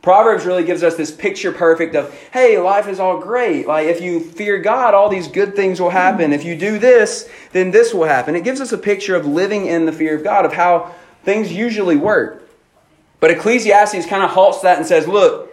Proverbs 0.00 0.46
really 0.46 0.64
gives 0.64 0.82
us 0.82 0.96
this 0.96 1.10
picture 1.10 1.52
perfect 1.52 1.94
of, 1.94 2.12
hey, 2.32 2.58
life 2.58 2.88
is 2.88 2.98
all 2.98 3.20
great. 3.20 3.66
Like, 3.68 3.86
if 3.86 4.00
you 4.00 4.20
fear 4.20 4.58
God, 4.58 4.94
all 4.94 5.08
these 5.08 5.28
good 5.28 5.54
things 5.54 5.80
will 5.80 5.90
happen. 5.90 6.32
If 6.32 6.44
you 6.44 6.56
do 6.56 6.78
this, 6.78 7.28
then 7.52 7.70
this 7.70 7.92
will 7.92 8.04
happen. 8.04 8.34
It 8.34 8.44
gives 8.44 8.60
us 8.60 8.72
a 8.72 8.78
picture 8.78 9.14
of 9.14 9.26
living 9.26 9.66
in 9.66 9.84
the 9.84 9.92
fear 9.92 10.16
of 10.16 10.24
God, 10.24 10.44
of 10.44 10.52
how 10.52 10.94
things 11.24 11.52
usually 11.52 11.96
work. 11.96 12.48
But 13.20 13.30
Ecclesiastes 13.30 14.06
kind 14.06 14.24
of 14.24 14.30
halts 14.30 14.62
that 14.62 14.78
and 14.78 14.86
says, 14.86 15.06
look, 15.06 15.52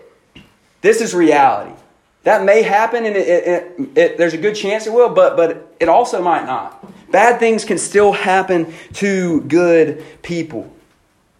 this 0.81 1.01
is 1.01 1.13
reality. 1.13 1.73
That 2.23 2.43
may 2.43 2.61
happen, 2.61 3.05
and 3.05 3.15
it, 3.15 3.27
it, 3.27 3.97
it, 3.97 4.17
there's 4.17 4.33
a 4.33 4.37
good 4.37 4.55
chance 4.55 4.85
it 4.85 4.93
will, 4.93 5.09
but, 5.09 5.37
but 5.37 5.75
it 5.79 5.87
also 5.87 6.21
might 6.21 6.45
not. 6.45 6.85
Bad 7.11 7.39
things 7.39 7.65
can 7.65 7.77
still 7.77 8.11
happen 8.11 8.73
to 8.93 9.41
good 9.41 10.03
people. 10.21 10.71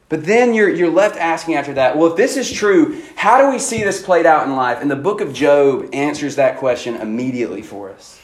But 0.07 0.25
then 0.25 0.55
you're, 0.55 0.69
you're 0.69 0.89
left 0.89 1.17
asking 1.17 1.55
after 1.55 1.73
that, 1.73 1.95
well, 1.95 2.11
if 2.11 2.17
this 2.17 2.35
is 2.35 2.51
true, 2.51 2.99
how 3.15 3.39
do 3.39 3.51
we 3.51 3.59
see 3.59 3.83
this 3.83 4.01
played 4.01 4.25
out 4.25 4.47
in 4.47 4.55
life? 4.55 4.79
And 4.81 4.89
the 4.89 4.95
book 4.95 5.21
of 5.21 5.33
Job 5.33 5.89
answers 5.93 6.37
that 6.37 6.57
question 6.57 6.95
immediately 6.95 7.61
for 7.61 7.91
us. 7.91 8.19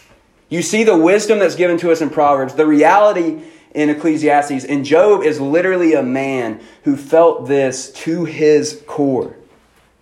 You 0.50 0.64
see 0.64 0.84
the 0.84 0.98
wisdom 0.98 1.38
that's 1.38 1.56
given 1.56 1.78
to 1.80 1.92
us 1.92 2.02
in 2.02 2.10
Proverbs, 2.10 2.56
the 2.56 2.66
reality 2.66 3.42
in 3.76 3.90
Ecclesiastes, 3.90 4.66
and 4.66 4.84
Job 4.84 5.22
is 5.22 5.40
literally 5.40 5.94
a 5.94 6.02
man 6.02 6.62
who 6.86 6.96
felt 6.96 7.48
this 7.48 7.92
to 7.92 8.26
his 8.26 8.82
core. 8.88 9.36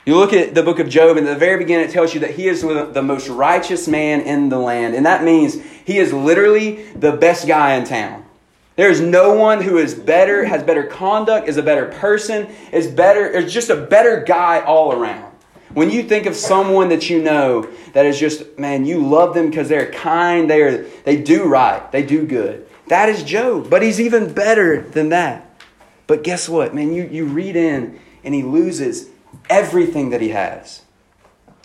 You 0.06 0.18
look 0.18 0.34
at 0.34 0.54
the 0.54 0.64
book 0.64 0.80
of 0.80 0.90
Job, 0.90 1.16
and 1.16 1.26
at 1.26 1.34
the 1.34 1.40
very 1.40 1.58
beginning, 1.58 1.88
it 1.88 1.92
tells 1.92 2.14
you 2.14 2.20
that 2.22 2.32
he 2.32 2.50
is 2.50 2.62
the 2.62 3.02
most 3.02 3.30
righteous 3.30 3.88
man 3.88 4.20
in 4.22 4.50
the 4.50 4.58
land. 4.58 4.96
And 4.96 5.06
that 5.06 5.24
means 5.24 5.62
he 5.86 5.98
is 5.98 6.12
literally 6.12 6.84
the 6.92 7.14
best 7.14 7.48
guy 7.48 7.76
in 7.76 7.86
town. 7.86 8.26
There 8.76 8.90
is 8.90 9.00
no 9.00 9.34
one 9.34 9.62
who 9.62 9.78
is 9.78 9.94
better, 9.94 10.44
has 10.44 10.64
better 10.64 10.84
conduct, 10.84 11.48
is 11.48 11.58
a 11.58 11.64
better 11.64 11.86
person, 11.86 12.48
is 12.72 12.88
better, 12.88 13.28
is 13.28 13.54
just 13.54 13.70
a 13.70 13.76
better 13.78 14.24
guy 14.24 14.62
all 14.62 14.92
around. 14.92 15.32
When 15.74 15.90
you 15.90 16.04
think 16.04 16.26
of 16.26 16.36
someone 16.36 16.90
that 16.90 17.10
you 17.10 17.22
know 17.22 17.70
that 17.94 18.06
is 18.06 18.20
just, 18.20 18.60
man, 18.60 18.86
you 18.86 19.06
love 19.06 19.34
them 19.34 19.50
because 19.50 19.70
they're 19.70 19.92
kind, 19.92 20.50
they 20.50 20.62
are 20.62 20.84
they 21.04 21.22
do 21.22 21.46
right, 21.46 21.92
they 21.92 22.04
do 22.06 22.26
good. 22.26 22.68
That 22.88 23.10
is 23.10 23.24
Job. 23.24 23.70
But 23.70 23.82
he's 23.82 24.02
even 24.02 24.34
better 24.34 24.82
than 24.82 25.10
that. 25.10 25.50
But 26.06 26.24
guess 26.24 26.50
what, 26.50 26.76
man? 26.76 26.94
You, 26.94 27.06
you 27.06 27.26
read 27.26 27.56
in 27.56 28.00
and 28.24 28.34
he 28.34 28.44
loses 28.44 29.10
everything 29.50 30.10
that 30.12 30.22
he 30.22 30.30
has. 30.30 30.82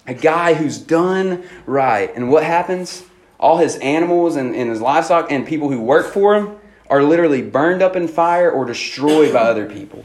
A 0.07 0.15
guy 0.15 0.55
who's 0.55 0.79
done 0.79 1.45
right. 1.67 2.15
And 2.15 2.31
what 2.31 2.43
happens? 2.43 3.05
All 3.39 3.59
his 3.59 3.77
animals 3.77 4.37
and, 4.37 4.55
and 4.57 4.71
his 4.71 4.81
livestock 4.81 5.31
and 5.31 5.47
people 5.47 5.71
who 5.71 5.81
work 5.81 6.13
for 6.13 6.35
him 6.35 6.57
are 6.89 7.03
literally 7.03 7.43
burned 7.43 7.83
up 7.83 7.95
in 7.95 8.09
fire 8.09 8.51
or 8.51 8.65
destroyed 8.65 9.33
by 9.33 9.41
other 9.41 9.69
people. 9.69 10.05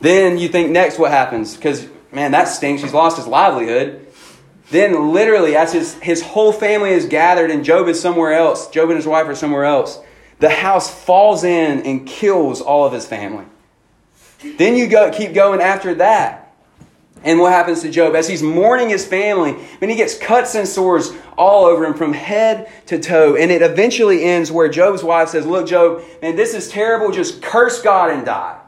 Then 0.00 0.38
you 0.38 0.48
think 0.48 0.70
next 0.70 0.98
what 0.98 1.10
happens? 1.10 1.56
Because, 1.56 1.88
man, 2.12 2.30
that 2.32 2.44
stinks. 2.44 2.82
He's 2.82 2.92
lost 2.92 3.16
his 3.16 3.26
livelihood. 3.26 4.06
Then, 4.70 5.12
literally, 5.12 5.56
as 5.56 5.72
his, 5.72 5.94
his 5.94 6.22
whole 6.22 6.52
family 6.52 6.90
is 6.90 7.06
gathered 7.06 7.50
and 7.50 7.64
Job 7.64 7.88
is 7.88 8.00
somewhere 8.00 8.32
else, 8.32 8.68
Job 8.68 8.90
and 8.90 8.96
his 8.96 9.06
wife 9.06 9.26
are 9.26 9.34
somewhere 9.34 9.64
else, 9.64 10.00
the 10.38 10.50
house 10.50 10.90
falls 10.90 11.44
in 11.44 11.82
and 11.82 12.06
kills 12.06 12.60
all 12.60 12.84
of 12.84 12.92
his 12.92 13.06
family. 13.06 13.44
Then 14.58 14.76
you 14.76 14.88
go, 14.88 15.10
keep 15.10 15.34
going 15.34 15.60
after 15.60 15.94
that. 15.94 16.45
And 17.24 17.40
what 17.40 17.52
happens 17.52 17.82
to 17.82 17.90
Job? 17.90 18.14
As 18.14 18.28
he's 18.28 18.42
mourning 18.42 18.88
his 18.88 19.06
family, 19.06 19.52
when 19.52 19.90
he 19.90 19.96
gets 19.96 20.16
cuts 20.16 20.54
and 20.54 20.68
sores 20.68 21.12
all 21.36 21.64
over 21.64 21.84
him 21.84 21.94
from 21.94 22.12
head 22.12 22.70
to 22.86 22.98
toe. 22.98 23.36
And 23.36 23.50
it 23.50 23.62
eventually 23.62 24.22
ends 24.24 24.52
where 24.52 24.68
Job's 24.68 25.02
wife 25.02 25.30
says, 25.30 25.46
Look, 25.46 25.66
Job, 25.66 26.02
man, 26.22 26.36
this 26.36 26.54
is 26.54 26.68
terrible. 26.68 27.10
Just 27.10 27.42
curse 27.42 27.82
God 27.82 28.10
and 28.10 28.24
die. 28.24 28.60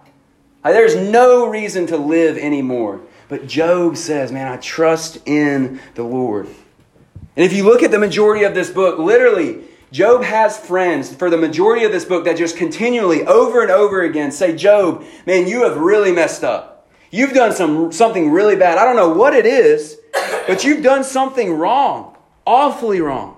There's 0.65 0.97
no 0.97 1.49
reason 1.49 1.87
to 1.87 1.97
live 1.97 2.37
anymore. 2.37 3.01
But 3.29 3.47
Job 3.47 3.97
says, 3.97 4.33
Man, 4.33 4.51
I 4.51 4.57
trust 4.57 5.19
in 5.27 5.81
the 5.95 6.03
Lord. 6.03 6.47
And 6.47 7.47
if 7.47 7.53
you 7.53 7.65
look 7.65 7.83
at 7.83 7.91
the 7.91 7.99
majority 7.99 8.45
of 8.45 8.55
this 8.55 8.71
book, 8.71 8.99
literally, 8.99 9.63
Job 9.93 10.23
has 10.25 10.59
friends 10.59 11.15
for 11.15 11.31
the 11.31 11.37
majority 11.37 11.85
of 11.85 11.93
this 11.93 12.05
book 12.05 12.25
that 12.25 12.37
just 12.37 12.57
continually, 12.57 13.25
over 13.25 13.63
and 13.63 13.71
over 13.71 14.03
again, 14.03 14.33
say, 14.33 14.57
Job, 14.57 15.05
man, 15.27 15.47
you 15.47 15.63
have 15.63 15.77
really 15.77 16.13
messed 16.13 16.43
up. 16.43 16.78
You've 17.11 17.33
done 17.33 17.53
some, 17.53 17.92
something 17.92 18.31
really 18.31 18.57
bad. 18.57 18.79
I 18.79 18.85
don't 18.85 18.97
know 18.97 19.11
what 19.11 19.35
it 19.35 19.47
is, 19.47 19.99
but 20.47 20.64
you've 20.64 20.83
done 20.83 21.05
something 21.05 21.53
wrong, 21.53 22.16
awfully 22.47 23.01
wrong. 23.01 23.37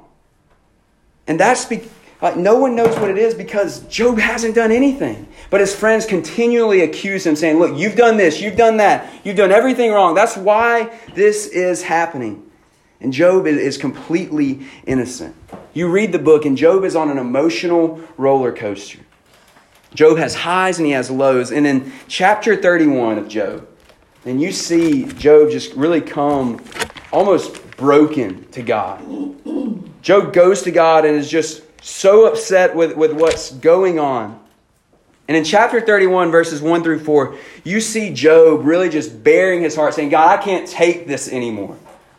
And 1.27 1.39
that's 1.39 1.65
be, 1.65 1.89
like 2.21 2.37
no 2.37 2.57
one 2.59 2.75
knows 2.75 2.99
what 2.99 3.11
it 3.11 3.19
is 3.19 3.35
because 3.35 3.81
Job 3.87 4.19
hasn't 4.19 4.55
done 4.55 4.73
anything. 4.73 5.29
But 5.49 5.61
his 5.61 5.75
friends 5.75 6.05
continually 6.05 6.81
accuse 6.81 7.25
him, 7.25 7.37
saying, 7.37 7.59
Look, 7.59 7.79
you've 7.79 7.97
done 7.97 8.17
this, 8.17 8.41
you've 8.41 8.57
done 8.57 8.79
that, 8.79 9.13
you've 9.25 9.37
done 9.37 9.53
everything 9.53 9.93
wrong. 9.93 10.15
That's 10.15 10.37
why 10.37 10.99
this 11.15 11.47
is 11.47 11.83
happening. 11.83 12.51
And 13.01 13.13
Job 13.13 13.47
is 13.47 13.79
completely 13.79 14.67
innocent. 14.87 15.35
You 15.73 15.89
read 15.89 16.13
the 16.13 16.19
book, 16.19 16.45
and 16.45 16.57
Job 16.57 16.85
is 16.85 16.95
on 16.95 17.11
an 17.11 17.17
emotional 17.17 18.01
roller 18.19 18.53
coaster. 18.53 18.99
Job 19.95 20.19
has 20.19 20.35
highs 20.35 20.79
and 20.79 20.87
he 20.87 20.93
has 20.93 21.11
lows. 21.11 21.51
And 21.51 21.67
in 21.67 21.93
chapter 22.09 22.57
31 22.57 23.19
of 23.19 23.29
Job, 23.29 23.67
and 24.25 24.41
you 24.41 24.53
see 24.53 25.05
Job 25.05 25.51
just 25.51 25.75
really 25.75 26.01
come 26.01 26.63
almost 27.13 27.77
broken 27.77 28.47
to 28.53 28.63
God. 28.63 29.01
Job 30.03 30.33
goes 30.33 30.63
to 30.63 30.71
God 30.71 31.05
and 31.05 31.17
is 31.17 31.31
just 31.31 31.63
so 31.83 32.27
upset 32.27 32.75
with, 32.75 32.97
with 32.97 33.13
what's 33.13 33.53
going 33.53 33.99
on. 33.99 34.39
And 35.29 35.37
in 35.37 35.45
chapter 35.45 35.81
31, 35.81 36.31
verses 36.31 36.61
1 36.61 36.83
through 36.83 37.01
4, 37.01 37.37
you 37.63 37.81
see 37.81 38.13
Job 38.13 38.65
really 38.65 38.89
just 38.89 39.23
bearing 39.23 39.63
his 39.63 39.77
heart, 39.77 39.95
saying, 39.95 40.09
God, 40.09 40.39
I 40.39 40.43
can't 40.43 40.67
take 40.67 41.07
this 41.07 41.29
anymore. 41.29 41.77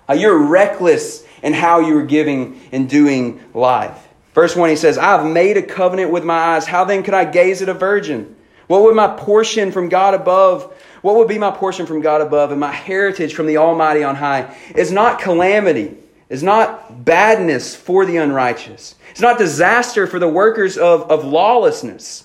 Uh, 0.10 0.14
you're 0.14 0.38
reckless 0.38 1.26
in 1.44 1.54
how 1.54 1.80
you 1.80 1.98
are 1.98 2.06
giving 2.06 2.62
and 2.72 2.90
doing 2.90 3.44
life. 3.54 4.08
Verse 4.34 4.56
1, 4.56 4.70
he 4.70 4.76
says, 4.76 4.98
I 4.98 5.18
have 5.18 5.26
made 5.26 5.58
a 5.58 5.62
covenant 5.62 6.12
with 6.12 6.24
my 6.24 6.38
eyes. 6.38 6.66
How 6.66 6.86
then 6.86 7.04
could 7.04 7.14
I 7.14 7.26
gaze 7.26 7.62
at 7.62 7.70
a 7.70 7.74
virgin? 7.74 8.36
What 8.68 8.84
would 8.84 8.96
my 8.96 9.08
portion 9.08 9.72
from 9.72 9.90
God 9.90 10.14
above? 10.14 10.74
What 11.02 11.16
would 11.16 11.28
be 11.28 11.38
my 11.38 11.52
portion 11.52 11.86
from 11.86 12.02
God 12.02 12.22
above 12.22 12.52
and 12.52 12.60
my 12.60 12.72
heritage 12.72 13.34
from 13.34 13.48
the 13.48 13.58
Almighty 13.58 14.04
on 14.04 14.16
high? 14.16 14.56
Is 14.76 14.92
not 14.92 15.20
calamity, 15.20 15.98
is 16.30 16.44
not 16.44 17.04
badness 17.04 17.76
for 17.76 18.06
the 18.06 18.18
unrighteous. 18.18 18.96
It's 19.10 19.20
not 19.20 19.38
disaster 19.38 20.08
for 20.08 20.20
the 20.20 20.30
workers 20.30 20.78
of, 20.78 21.12
of 21.12 21.26
lawlessness. 21.26 22.24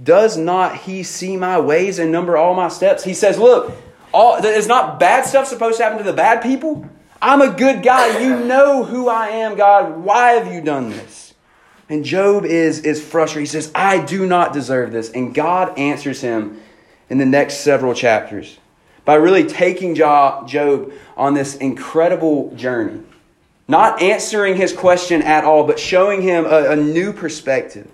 Does 0.00 0.36
not 0.36 0.76
he 0.76 1.02
see 1.02 1.36
my 1.36 1.58
ways 1.58 1.98
and 1.98 2.12
number 2.12 2.36
all 2.36 2.54
my 2.54 2.68
steps? 2.68 3.02
He 3.02 3.14
says, 3.14 3.36
Look, 3.38 3.72
all, 4.12 4.36
is 4.36 4.68
not 4.68 5.00
bad 5.00 5.26
stuff 5.26 5.48
supposed 5.48 5.78
to 5.78 5.82
happen 5.82 5.98
to 5.98 6.04
the 6.04 6.12
bad 6.12 6.42
people? 6.42 6.88
I'm 7.20 7.40
a 7.40 7.52
good 7.52 7.82
guy. 7.82 8.20
You 8.20 8.44
know 8.44 8.84
who 8.84 9.08
I 9.08 9.28
am, 9.28 9.56
God. 9.56 10.04
Why 10.04 10.32
have 10.32 10.52
you 10.52 10.60
done 10.60 10.90
this? 10.90 11.31
And 11.92 12.06
Job 12.06 12.46
is, 12.46 12.80
is 12.86 13.04
frustrated. 13.04 13.50
He 13.50 13.52
says, 13.52 13.70
I 13.74 14.02
do 14.02 14.24
not 14.24 14.54
deserve 14.54 14.92
this. 14.92 15.10
And 15.10 15.34
God 15.34 15.78
answers 15.78 16.22
him 16.22 16.58
in 17.10 17.18
the 17.18 17.26
next 17.26 17.58
several 17.58 17.92
chapters 17.92 18.58
by 19.04 19.16
really 19.16 19.44
taking 19.44 19.94
Job 19.94 20.50
on 21.18 21.34
this 21.34 21.54
incredible 21.56 22.54
journey. 22.54 23.02
Not 23.68 24.00
answering 24.00 24.56
his 24.56 24.72
question 24.72 25.20
at 25.20 25.44
all, 25.44 25.66
but 25.66 25.78
showing 25.78 26.22
him 26.22 26.46
a, 26.46 26.70
a 26.70 26.76
new 26.76 27.12
perspective. 27.12 27.90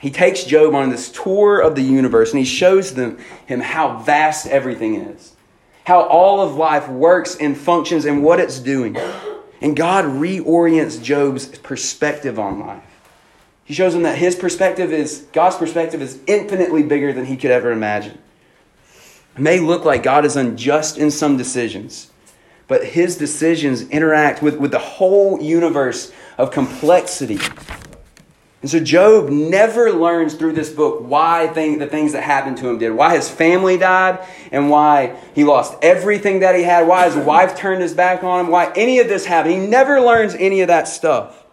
he 0.00 0.10
takes 0.10 0.42
Job 0.42 0.74
on 0.74 0.90
this 0.90 1.08
tour 1.08 1.60
of 1.60 1.76
the 1.76 1.82
universe 1.82 2.32
and 2.32 2.40
he 2.40 2.44
shows 2.44 2.94
them 2.94 3.18
him 3.46 3.60
how 3.60 3.98
vast 3.98 4.48
everything 4.48 4.96
is, 4.96 5.36
how 5.84 6.02
all 6.02 6.40
of 6.40 6.56
life 6.56 6.88
works 6.88 7.36
and 7.36 7.56
functions 7.56 8.04
and 8.04 8.24
what 8.24 8.40
it's 8.40 8.58
doing. 8.58 8.96
And 9.60 9.76
God 9.76 10.06
reorients 10.06 11.00
Job's 11.00 11.46
perspective 11.46 12.40
on 12.40 12.58
life. 12.58 12.82
He 13.66 13.74
shows 13.74 13.96
him 13.96 14.04
that 14.04 14.16
his 14.16 14.36
perspective 14.36 14.92
is, 14.92 15.26
God's 15.32 15.56
perspective 15.56 16.00
is 16.00 16.20
infinitely 16.28 16.84
bigger 16.84 17.12
than 17.12 17.26
he 17.26 17.36
could 17.36 17.50
ever 17.50 17.72
imagine. 17.72 18.16
It 19.34 19.40
may 19.40 19.58
look 19.58 19.84
like 19.84 20.04
God 20.04 20.24
is 20.24 20.36
unjust 20.36 20.96
in 20.96 21.10
some 21.10 21.36
decisions, 21.36 22.12
but 22.68 22.84
his 22.84 23.18
decisions 23.18 23.82
interact 23.90 24.40
with, 24.40 24.56
with 24.58 24.70
the 24.70 24.78
whole 24.78 25.42
universe 25.42 26.12
of 26.38 26.52
complexity. 26.52 27.40
And 28.62 28.70
so 28.70 28.78
Job 28.78 29.30
never 29.30 29.92
learns 29.92 30.34
through 30.34 30.52
this 30.52 30.70
book 30.70 31.00
why 31.00 31.48
thing, 31.48 31.78
the 31.78 31.88
things 31.88 32.12
that 32.12 32.22
happened 32.22 32.58
to 32.58 32.68
him 32.68 32.78
did, 32.78 32.92
why 32.92 33.16
his 33.16 33.28
family 33.28 33.76
died, 33.76 34.24
and 34.52 34.70
why 34.70 35.16
he 35.34 35.42
lost 35.42 35.76
everything 35.82 36.38
that 36.40 36.54
he 36.54 36.62
had, 36.62 36.86
why 36.86 37.06
his 37.06 37.16
wife 37.26 37.56
turned 37.56 37.82
his 37.82 37.94
back 37.94 38.22
on 38.22 38.46
him, 38.46 38.50
why 38.50 38.72
any 38.76 39.00
of 39.00 39.08
this 39.08 39.26
happened. 39.26 39.54
He 39.54 39.66
never 39.66 40.00
learns 40.00 40.36
any 40.36 40.60
of 40.60 40.68
that 40.68 40.86
stuff. 40.86 41.45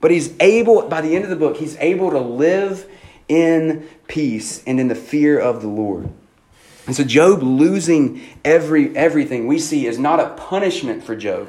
But 0.00 0.10
he's 0.10 0.34
able, 0.40 0.88
by 0.88 1.00
the 1.00 1.14
end 1.14 1.24
of 1.24 1.30
the 1.30 1.36
book, 1.36 1.58
he's 1.58 1.76
able 1.76 2.10
to 2.10 2.18
live 2.18 2.90
in 3.28 3.88
peace 4.08 4.62
and 4.66 4.80
in 4.80 4.88
the 4.88 4.94
fear 4.94 5.38
of 5.38 5.62
the 5.62 5.68
Lord. 5.68 6.10
And 6.86 6.96
so 6.96 7.04
Job 7.04 7.42
losing 7.42 8.20
every 8.44 8.96
everything 8.96 9.46
we 9.46 9.58
see 9.58 9.86
is 9.86 9.98
not 9.98 10.18
a 10.18 10.30
punishment 10.30 11.04
for 11.04 11.14
Job. 11.14 11.48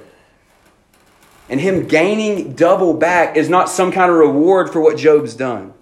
And 1.50 1.60
him 1.60 1.88
gaining 1.88 2.54
double 2.54 2.94
back 2.94 3.36
is 3.36 3.50
not 3.50 3.70
some 3.70 3.92
kind 3.92 4.12
of 4.12 4.18
reward 4.18 4.72
for 4.72 4.80
what 4.80 4.98
Job's 4.98 5.34
done. 5.34 5.74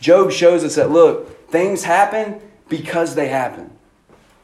Job 0.00 0.32
shows 0.32 0.64
us 0.64 0.76
that 0.76 0.90
look, 0.90 1.50
things 1.50 1.84
happen 1.84 2.40
because 2.68 3.14
they 3.14 3.28
happen. 3.28 3.70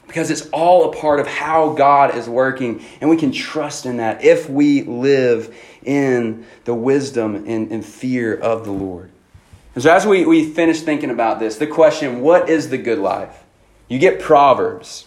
Because 0.07 0.31
it's 0.31 0.49
all 0.51 0.91
a 0.91 0.97
part 0.97 1.19
of 1.21 1.27
how 1.27 1.75
God 1.75 2.15
is 2.15 2.29
working, 2.29 2.85
and 3.01 3.11
we 3.11 3.17
can 3.17 3.33
trust 3.33 3.87
in 3.87 3.99
that 3.99 4.25
if 4.25 4.49
we 4.49 4.83
live 4.83 5.55
in 5.89 6.45
the 6.65 6.75
wisdom 6.75 7.35
and, 7.35 7.73
and 7.73 7.85
fear 7.85 8.35
of 8.35 8.65
the 8.65 8.71
Lord. 8.71 9.11
And 9.75 9.83
so, 9.83 9.91
as 9.91 10.07
we, 10.07 10.27
we 10.27 10.53
finish 10.53 10.83
thinking 10.83 11.11
about 11.11 11.39
this, 11.41 11.57
the 11.57 11.67
question 11.67 12.21
what 12.21 12.51
is 12.51 12.69
the 12.69 12.79
good 12.79 12.99
life? 12.99 13.43
You 13.89 13.99
get 13.99 14.21
Proverbs. 14.21 15.07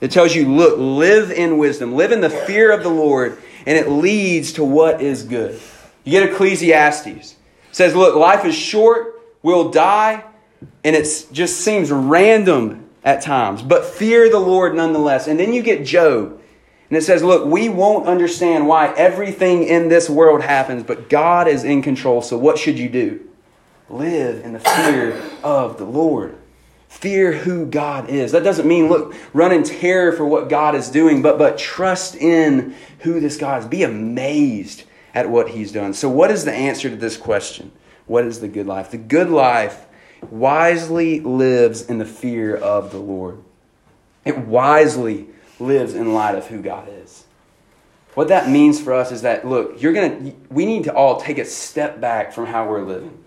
It 0.00 0.10
tells 0.10 0.34
you, 0.34 0.52
look, 0.52 0.76
live 0.78 1.30
in 1.30 1.58
wisdom, 1.58 1.94
live 1.94 2.12
in 2.12 2.20
the 2.20 2.28
fear 2.28 2.72
of 2.72 2.82
the 2.82 2.90
Lord, 2.90 3.38
and 3.66 3.78
it 3.78 3.88
leads 3.88 4.52
to 4.54 4.64
what 4.64 5.00
is 5.00 5.22
good. 5.22 5.58
You 6.04 6.12
get 6.12 6.30
Ecclesiastes. 6.30 7.06
It 7.06 7.36
says, 7.70 7.94
look, 7.94 8.16
life 8.16 8.44
is 8.44 8.56
short, 8.56 9.20
we'll 9.42 9.70
die, 9.70 10.24
and 10.84 10.96
it 10.96 11.04
just 11.32 11.60
seems 11.60 11.90
random 11.90 12.90
at 13.04 13.22
times, 13.22 13.62
but 13.62 13.84
fear 13.84 14.28
the 14.28 14.40
Lord 14.40 14.74
nonetheless. 14.74 15.26
And 15.26 15.38
then 15.38 15.52
you 15.52 15.62
get 15.62 15.86
Job. 15.86 16.41
And 16.92 16.98
it 16.98 17.04
says, 17.04 17.22
look, 17.22 17.46
we 17.46 17.70
won't 17.70 18.06
understand 18.06 18.68
why 18.68 18.92
everything 18.92 19.62
in 19.62 19.88
this 19.88 20.10
world 20.10 20.42
happens, 20.42 20.82
but 20.82 21.08
God 21.08 21.48
is 21.48 21.64
in 21.64 21.80
control. 21.80 22.20
So 22.20 22.36
what 22.36 22.58
should 22.58 22.78
you 22.78 22.90
do? 22.90 23.26
Live 23.88 24.44
in 24.44 24.52
the 24.52 24.60
fear 24.60 25.18
of 25.42 25.78
the 25.78 25.86
Lord. 25.86 26.36
Fear 26.90 27.32
who 27.32 27.64
God 27.64 28.10
is. 28.10 28.32
That 28.32 28.44
doesn't 28.44 28.68
mean, 28.68 28.90
look, 28.90 29.14
run 29.32 29.52
in 29.52 29.62
terror 29.62 30.12
for 30.12 30.26
what 30.26 30.50
God 30.50 30.74
is 30.74 30.90
doing, 30.90 31.22
but, 31.22 31.38
but 31.38 31.56
trust 31.56 32.14
in 32.14 32.74
who 32.98 33.20
this 33.20 33.38
God 33.38 33.62
is. 33.62 33.66
Be 33.66 33.84
amazed 33.84 34.82
at 35.14 35.30
what 35.30 35.48
he's 35.48 35.72
done. 35.72 35.94
So, 35.94 36.10
what 36.10 36.30
is 36.30 36.44
the 36.44 36.52
answer 36.52 36.90
to 36.90 36.96
this 36.96 37.16
question? 37.16 37.72
What 38.04 38.26
is 38.26 38.40
the 38.40 38.48
good 38.48 38.66
life? 38.66 38.90
The 38.90 38.98
good 38.98 39.30
life 39.30 39.86
wisely 40.30 41.20
lives 41.20 41.80
in 41.80 41.96
the 41.96 42.04
fear 42.04 42.54
of 42.54 42.92
the 42.92 42.98
Lord. 42.98 43.42
It 44.26 44.36
wisely 44.36 45.28
lives 45.62 45.94
in 45.94 46.12
light 46.12 46.34
of 46.34 46.46
who 46.46 46.60
God 46.60 46.88
is. 46.88 47.24
What 48.14 48.28
that 48.28 48.50
means 48.50 48.80
for 48.80 48.92
us 48.92 49.10
is 49.10 49.22
that, 49.22 49.46
look, 49.46 49.80
you're 49.80 49.94
gonna, 49.94 50.32
we 50.50 50.66
need 50.66 50.84
to 50.84 50.94
all 50.94 51.20
take 51.20 51.38
a 51.38 51.44
step 51.44 52.00
back 52.00 52.32
from 52.32 52.46
how 52.46 52.68
we're 52.68 52.82
living. 52.82 53.22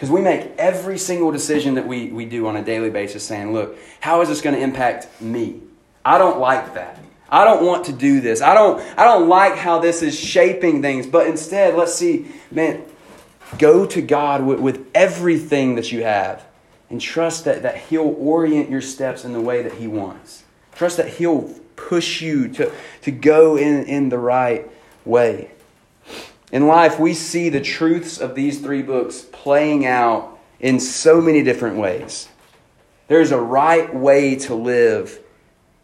Because 0.00 0.10
we 0.10 0.22
make 0.22 0.52
every 0.56 0.96
single 0.96 1.30
decision 1.30 1.74
that 1.74 1.86
we, 1.86 2.10
we 2.10 2.24
do 2.24 2.46
on 2.46 2.56
a 2.56 2.64
daily 2.64 2.88
basis 2.88 3.22
saying, 3.22 3.52
look, 3.52 3.76
how 4.00 4.22
is 4.22 4.30
this 4.30 4.40
going 4.40 4.56
to 4.56 4.62
impact 4.62 5.20
me? 5.20 5.60
I 6.02 6.16
don't 6.16 6.40
like 6.40 6.72
that. 6.72 6.98
I 7.28 7.44
don't 7.44 7.66
want 7.66 7.84
to 7.84 7.92
do 7.92 8.22
this. 8.22 8.40
I 8.40 8.54
don't, 8.54 8.80
I 8.98 9.04
don't 9.04 9.28
like 9.28 9.56
how 9.56 9.78
this 9.78 10.00
is 10.00 10.18
shaping 10.18 10.80
things. 10.80 11.06
But 11.06 11.26
instead, 11.26 11.74
let's 11.74 11.94
see, 11.94 12.28
man, 12.50 12.82
go 13.58 13.84
to 13.84 14.00
God 14.00 14.42
with, 14.42 14.58
with 14.58 14.86
everything 14.94 15.74
that 15.74 15.92
you 15.92 16.02
have 16.02 16.46
and 16.88 16.98
trust 16.98 17.44
that, 17.44 17.60
that 17.62 17.76
He'll 17.76 18.16
orient 18.18 18.70
your 18.70 18.80
steps 18.80 19.26
in 19.26 19.34
the 19.34 19.40
way 19.42 19.62
that 19.62 19.74
He 19.74 19.86
wants. 19.86 20.44
Trust 20.74 20.96
that 20.96 21.08
He'll 21.08 21.54
push 21.88 22.20
you 22.20 22.48
to, 22.48 22.72
to 23.02 23.10
go 23.10 23.56
in, 23.56 23.84
in 23.84 24.08
the 24.08 24.18
right 24.18 24.70
way. 25.04 25.50
In 26.52 26.66
life, 26.66 26.98
we 26.98 27.14
see 27.14 27.48
the 27.48 27.60
truths 27.60 28.18
of 28.18 28.34
these 28.34 28.60
three 28.60 28.82
books 28.82 29.24
playing 29.32 29.86
out 29.86 30.38
in 30.58 30.80
so 30.80 31.20
many 31.20 31.42
different 31.42 31.76
ways. 31.76 32.28
There's 33.08 33.32
a 33.32 33.40
right 33.40 33.92
way 33.94 34.36
to 34.36 34.54
live, 34.54 35.18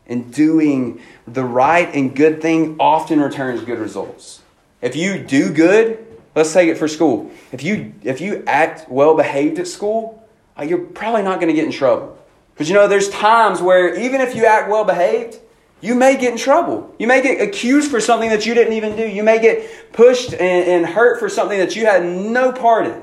and 0.06 0.32
doing 0.32 1.00
the 1.26 1.44
right 1.44 1.92
and 1.94 2.14
good 2.14 2.40
thing 2.40 2.76
often 2.78 3.20
returns 3.20 3.62
good 3.62 3.78
results. 3.78 4.42
If 4.80 4.94
you 4.94 5.22
do 5.22 5.52
good, 5.52 6.06
let's 6.34 6.52
take 6.52 6.68
it 6.68 6.78
for 6.78 6.86
school. 6.86 7.30
If 7.50 7.62
you 7.62 7.92
if 8.02 8.20
you 8.20 8.44
act 8.46 8.88
well 8.88 9.16
behaved 9.16 9.58
at 9.58 9.66
school, 9.66 10.24
uh, 10.58 10.62
you're 10.62 10.78
probably 10.78 11.22
not 11.22 11.40
going 11.40 11.48
to 11.48 11.54
get 11.54 11.64
in 11.64 11.72
trouble. 11.72 12.16
But 12.56 12.68
you 12.68 12.74
know, 12.74 12.86
there's 12.86 13.08
times 13.08 13.60
where 13.60 13.94
even 13.98 14.20
if 14.20 14.36
you 14.36 14.46
act 14.46 14.70
well 14.70 14.84
behaved, 14.84 15.40
you 15.80 15.94
may 15.94 16.16
get 16.16 16.32
in 16.32 16.38
trouble. 16.38 16.94
You 16.98 17.06
may 17.06 17.22
get 17.22 17.40
accused 17.40 17.90
for 17.90 18.00
something 18.00 18.30
that 18.30 18.46
you 18.46 18.54
didn't 18.54 18.72
even 18.72 18.96
do. 18.96 19.06
You 19.06 19.22
may 19.22 19.40
get 19.40 19.92
pushed 19.92 20.32
and, 20.32 20.40
and 20.40 20.86
hurt 20.86 21.18
for 21.20 21.28
something 21.28 21.58
that 21.58 21.76
you 21.76 21.86
had 21.86 22.04
no 22.04 22.50
part 22.52 22.86
in. 22.86 23.02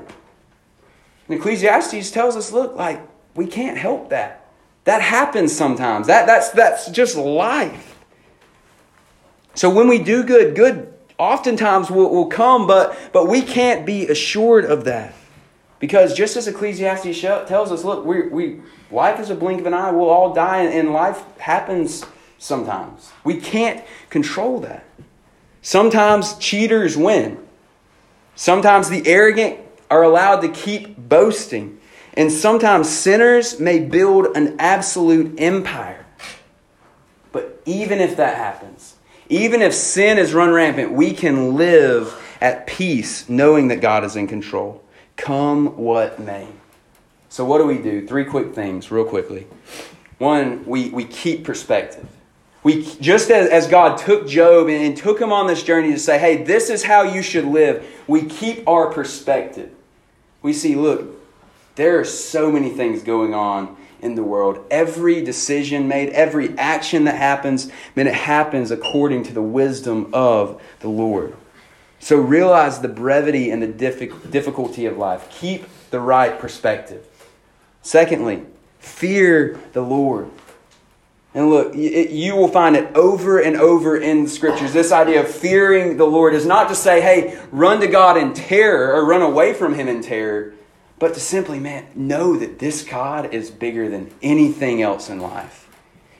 And 1.28 1.38
Ecclesiastes 1.38 2.10
tells 2.10 2.36
us, 2.36 2.52
look, 2.52 2.74
like 2.76 3.00
we 3.34 3.46
can't 3.46 3.78
help 3.78 4.10
that. 4.10 4.50
That 4.84 5.00
happens 5.00 5.54
sometimes. 5.54 6.08
That, 6.08 6.26
that's, 6.26 6.50
that's 6.50 6.90
just 6.90 7.16
life. 7.16 7.96
So 9.54 9.70
when 9.70 9.88
we 9.88 9.98
do 9.98 10.24
good, 10.24 10.56
good 10.56 10.92
oftentimes 11.16 11.90
will, 11.90 12.10
will 12.10 12.26
come, 12.26 12.66
but, 12.66 12.98
but 13.12 13.28
we 13.28 13.40
can't 13.40 13.86
be 13.86 14.08
assured 14.08 14.64
of 14.64 14.84
that. 14.84 15.14
Because 15.78 16.14
just 16.14 16.36
as 16.36 16.48
Ecclesiastes 16.48 17.20
tells 17.20 17.70
us, 17.70 17.84
look, 17.84 18.04
we, 18.04 18.28
we, 18.28 18.60
life 18.90 19.20
is 19.20 19.30
a 19.30 19.34
blink 19.34 19.60
of 19.60 19.66
an 19.66 19.74
eye. 19.74 19.90
We'll 19.90 20.08
all 20.08 20.34
die, 20.34 20.62
and 20.64 20.92
life 20.92 21.22
happens 21.38 22.04
sometimes. 22.38 23.10
We 23.24 23.40
can't 23.40 23.84
control 24.10 24.60
that. 24.60 24.84
Sometimes 25.62 26.36
cheaters 26.38 26.96
win. 26.96 27.38
Sometimes 28.36 28.88
the 28.88 29.06
arrogant 29.06 29.60
are 29.90 30.02
allowed 30.02 30.40
to 30.40 30.48
keep 30.48 30.96
boasting. 30.96 31.78
And 32.14 32.30
sometimes 32.30 32.88
sinners 32.88 33.58
may 33.58 33.80
build 33.80 34.36
an 34.36 34.56
absolute 34.58 35.34
empire. 35.38 36.04
But 37.32 37.60
even 37.64 38.00
if 38.00 38.16
that 38.16 38.36
happens, 38.36 38.96
even 39.28 39.62
if 39.62 39.74
sin 39.74 40.18
is 40.18 40.34
run 40.34 40.52
rampant, 40.52 40.92
we 40.92 41.12
can 41.12 41.56
live 41.56 42.14
at 42.40 42.66
peace 42.66 43.28
knowing 43.28 43.68
that 43.68 43.80
God 43.80 44.04
is 44.04 44.16
in 44.16 44.26
control. 44.26 44.82
Come 45.16 45.76
what 45.76 46.20
may. 46.20 46.46
So, 47.28 47.44
what 47.44 47.58
do 47.58 47.66
we 47.66 47.78
do? 47.78 48.06
Three 48.06 48.24
quick 48.24 48.54
things, 48.54 48.90
real 48.90 49.04
quickly. 49.04 49.46
One, 50.18 50.64
we, 50.66 50.90
we 50.90 51.04
keep 51.04 51.44
perspective. 51.44 52.06
We, 52.64 52.82
just 52.98 53.30
as, 53.30 53.48
as 53.50 53.68
God 53.68 53.98
took 53.98 54.26
Job 54.26 54.68
and 54.68 54.96
took 54.96 55.20
him 55.20 55.32
on 55.32 55.46
this 55.46 55.62
journey 55.62 55.92
to 55.92 55.98
say, 55.98 56.18
hey, 56.18 56.42
this 56.42 56.70
is 56.70 56.82
how 56.82 57.02
you 57.02 57.22
should 57.22 57.44
live, 57.44 57.86
we 58.06 58.24
keep 58.24 58.66
our 58.66 58.90
perspective. 58.90 59.70
We 60.40 60.54
see, 60.54 60.74
look, 60.74 61.20
there 61.76 62.00
are 62.00 62.04
so 62.04 62.50
many 62.50 62.70
things 62.70 63.02
going 63.02 63.34
on 63.34 63.76
in 64.00 64.14
the 64.14 64.22
world. 64.22 64.64
Every 64.70 65.22
decision 65.22 65.88
made, 65.88 66.10
every 66.10 66.56
action 66.58 67.04
that 67.04 67.16
happens, 67.16 67.70
then 67.94 68.06
it 68.06 68.14
happens 68.14 68.70
according 68.70 69.24
to 69.24 69.34
the 69.34 69.42
wisdom 69.42 70.10
of 70.12 70.60
the 70.80 70.88
Lord. 70.88 71.36
So 72.00 72.16
realize 72.16 72.80
the 72.80 72.88
brevity 72.88 73.50
and 73.50 73.62
the 73.62 73.66
difficulty 73.66 74.86
of 74.86 74.98
life. 74.98 75.28
Keep 75.30 75.66
the 75.90 76.00
right 76.00 76.38
perspective. 76.38 77.06
Secondly, 77.82 78.42
fear 78.78 79.60
the 79.72 79.82
Lord. 79.82 80.30
And 81.34 81.50
look, 81.50 81.74
you 81.74 82.36
will 82.36 82.48
find 82.48 82.76
it 82.76 82.94
over 82.94 83.40
and 83.40 83.56
over 83.56 83.96
in 83.96 84.22
the 84.22 84.30
scriptures. 84.30 84.72
This 84.72 84.92
idea 84.92 85.20
of 85.20 85.28
fearing 85.28 85.96
the 85.96 86.04
Lord 86.04 86.32
is 86.32 86.46
not 86.46 86.68
to 86.68 86.76
say, 86.76 87.00
hey, 87.00 87.40
run 87.50 87.80
to 87.80 87.88
God 87.88 88.16
in 88.16 88.34
terror 88.34 88.94
or 88.94 89.04
run 89.04 89.20
away 89.20 89.52
from 89.52 89.74
Him 89.74 89.88
in 89.88 90.00
terror, 90.00 90.54
but 91.00 91.12
to 91.14 91.20
simply, 91.20 91.58
man, 91.58 91.86
know 91.96 92.36
that 92.36 92.60
this 92.60 92.84
God 92.84 93.34
is 93.34 93.50
bigger 93.50 93.88
than 93.88 94.12
anything 94.22 94.80
else 94.80 95.10
in 95.10 95.18
life. 95.18 95.68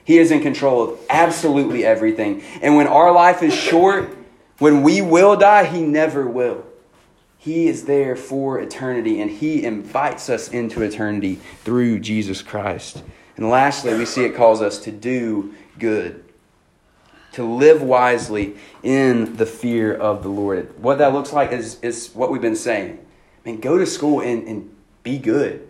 He 0.03 0.17
is 0.17 0.31
in 0.31 0.41
control 0.41 0.83
of 0.83 0.99
absolutely 1.09 1.85
everything. 1.85 2.43
And 2.61 2.75
when 2.75 2.87
our 2.87 3.13
life 3.13 3.41
is 3.41 3.53
short, 3.53 4.15
when 4.59 4.83
we 4.83 5.01
will 5.01 5.37
die, 5.37 5.63
He 5.63 5.81
never 5.81 6.27
will. 6.27 6.65
He 7.37 7.67
is 7.67 7.85
there 7.85 8.17
for 8.17 8.59
eternity, 8.59 9.21
and 9.21 9.31
He 9.31 9.63
invites 9.63 10.29
us 10.29 10.49
into 10.49 10.81
eternity 10.81 11.35
through 11.63 11.99
Jesus 11.99 12.41
Christ. 12.41 13.01
And 13.37 13.49
lastly, 13.49 13.93
we 13.95 14.05
see 14.05 14.23
it 14.23 14.35
calls 14.35 14.61
us 14.61 14.79
to 14.79 14.91
do 14.91 15.53
good, 15.77 16.23
to 17.33 17.43
live 17.43 17.81
wisely 17.81 18.55
in 18.81 19.35
the 19.35 19.45
fear 19.45 19.93
of 19.93 20.23
the 20.23 20.29
Lord. 20.29 20.79
What 20.81 20.99
that 20.99 21.13
looks 21.13 21.33
like 21.33 21.51
is, 21.51 21.79
is 21.81 22.11
what 22.13 22.31
we've 22.31 22.41
been 22.41 22.55
saying. 22.55 22.97
I 23.45 23.49
mean, 23.49 23.59
go 23.59 23.77
to 23.77 23.85
school 23.85 24.21
and, 24.21 24.47
and 24.47 24.75
be 25.03 25.17
good. 25.17 25.67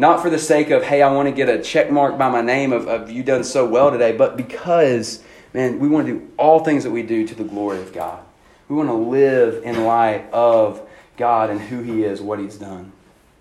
Not 0.00 0.22
for 0.22 0.30
the 0.30 0.38
sake 0.38 0.70
of, 0.70 0.84
hey, 0.84 1.02
I 1.02 1.10
want 1.10 1.28
to 1.28 1.34
get 1.34 1.48
a 1.48 1.60
check 1.60 1.90
mark 1.90 2.16
by 2.16 2.30
my 2.30 2.40
name 2.40 2.72
of, 2.72 2.86
of 2.86 3.10
you 3.10 3.24
done 3.24 3.42
so 3.42 3.66
well 3.66 3.90
today, 3.90 4.16
but 4.16 4.36
because, 4.36 5.24
man, 5.52 5.80
we 5.80 5.88
want 5.88 6.06
to 6.06 6.12
do 6.12 6.30
all 6.36 6.60
things 6.60 6.84
that 6.84 6.92
we 6.92 7.02
do 7.02 7.26
to 7.26 7.34
the 7.34 7.42
glory 7.42 7.80
of 7.80 7.92
God. 7.92 8.22
We 8.68 8.76
want 8.76 8.90
to 8.90 8.94
live 8.94 9.64
in 9.64 9.84
light 9.84 10.30
of 10.32 10.88
God 11.16 11.50
and 11.50 11.60
who 11.60 11.82
He 11.82 12.04
is, 12.04 12.20
what 12.20 12.38
He's 12.38 12.56
done. 12.56 12.92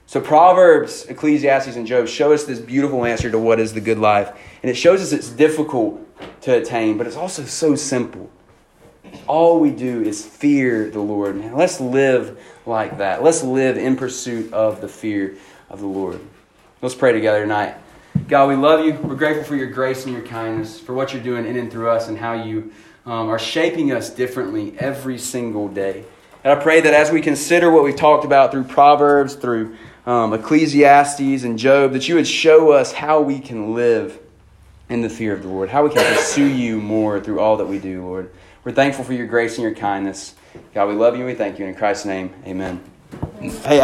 So, 0.08 0.22
Proverbs, 0.22 1.06
Ecclesiastes, 1.08 1.76
and 1.76 1.86
Job 1.86 2.08
show 2.08 2.32
us 2.32 2.46
this 2.46 2.60
beautiful 2.60 3.04
answer 3.04 3.30
to 3.30 3.38
what 3.38 3.60
is 3.60 3.74
the 3.74 3.82
good 3.82 4.00
life. 4.00 4.30
And 4.63 4.70
it 4.70 4.76
shows 4.76 5.02
us 5.02 5.12
it's 5.12 5.28
difficult 5.28 6.00
to 6.43 6.56
attain, 6.56 6.98
but 6.98 7.08
it's 7.08 7.17
also 7.17 7.43
so 7.43 7.76
simple. 7.76 8.30
All 9.28 9.60
we 9.60 9.70
do 9.70 10.02
is 10.04 10.26
fear 10.26 10.89
the 10.89 11.02
Lord. 11.02 11.36
Man, 11.36 11.58
let's 11.58 11.82
live 11.82 12.39
like 12.65 13.00
that. 13.00 13.22
Let's 13.22 13.43
live 13.43 13.78
in 13.78 13.98
pursuit 13.98 14.54
of 14.54 14.80
the 14.80 14.88
fear 14.88 15.36
of 15.70 15.82
the 15.82 15.88
Lord. 15.88 16.22
Let's 16.82 16.96
pray 16.96 17.12
together 17.12 17.41
tonight. 17.41 17.76
God, 18.30 18.48
we 18.48 18.56
love 18.56 18.86
you. 18.86 18.93
We're 18.93 19.15
grateful 19.15 19.43
for 19.43 19.58
your 19.58 19.67
grace 19.67 20.06
and 20.06 20.13
your 20.13 20.26
kindness, 20.26 20.80
for 20.80 20.93
what 20.93 21.12
you're 21.12 21.22
doing 21.22 21.46
in 21.46 21.58
and 21.58 21.70
through 21.70 21.89
us, 21.89 22.08
and 22.08 22.17
how 22.17 22.32
you 22.32 22.72
um, 23.06 23.28
are 23.28 23.39
shaping 23.39 23.91
us 23.91 24.10
differently 24.10 24.74
every 24.80 25.17
single 25.17 25.67
day. 25.67 26.06
And 26.46 26.58
I 26.58 26.63
pray 26.63 26.80
that 26.80 26.93
as 26.93 27.12
we 27.12 27.20
consider 27.20 27.70
what 27.70 27.84
we've 27.84 27.96
talked 27.96 28.24
about 28.24 28.52
through 28.52 28.63
Proverbs, 28.63 29.36
through 29.36 29.76
um, 30.08 30.34
Ecclesiastes, 30.34 31.43
and 31.43 31.60
Job, 31.60 31.91
that 31.91 32.08
you 32.08 32.15
would 32.15 32.28
show 32.28 32.72
us 32.72 32.93
how 32.93 33.22
we 33.22 33.39
can 33.39 33.76
live 33.76 34.17
in 34.88 35.02
the 35.02 35.10
fear 35.10 35.34
of 35.34 35.43
the 35.43 35.50
Lord, 35.50 35.67
how 35.67 35.84
we 35.84 35.93
can 35.93 36.15
pursue 36.15 36.46
you 36.46 36.80
more 36.80 37.20
through 37.20 37.41
all 37.41 37.58
that 37.58 37.65
we 37.65 37.78
do, 37.78 38.02
Lord. 38.02 38.32
We're 38.63 38.72
thankful 38.72 39.04
for 39.04 39.12
your 39.12 39.28
grace 39.28 39.56
and 39.56 39.63
your 39.63 39.76
kindness. 39.76 40.34
God, 40.74 40.88
we 40.88 40.96
love 40.96 41.15
you 41.15 41.22
and 41.22 41.30
we 41.30 41.36
thank 41.36 41.60
you. 41.60 41.65
In 41.65 41.76
Christ's 41.76 42.06
name, 42.06 42.34
amen. 42.46 42.82
Hey, 43.41 43.76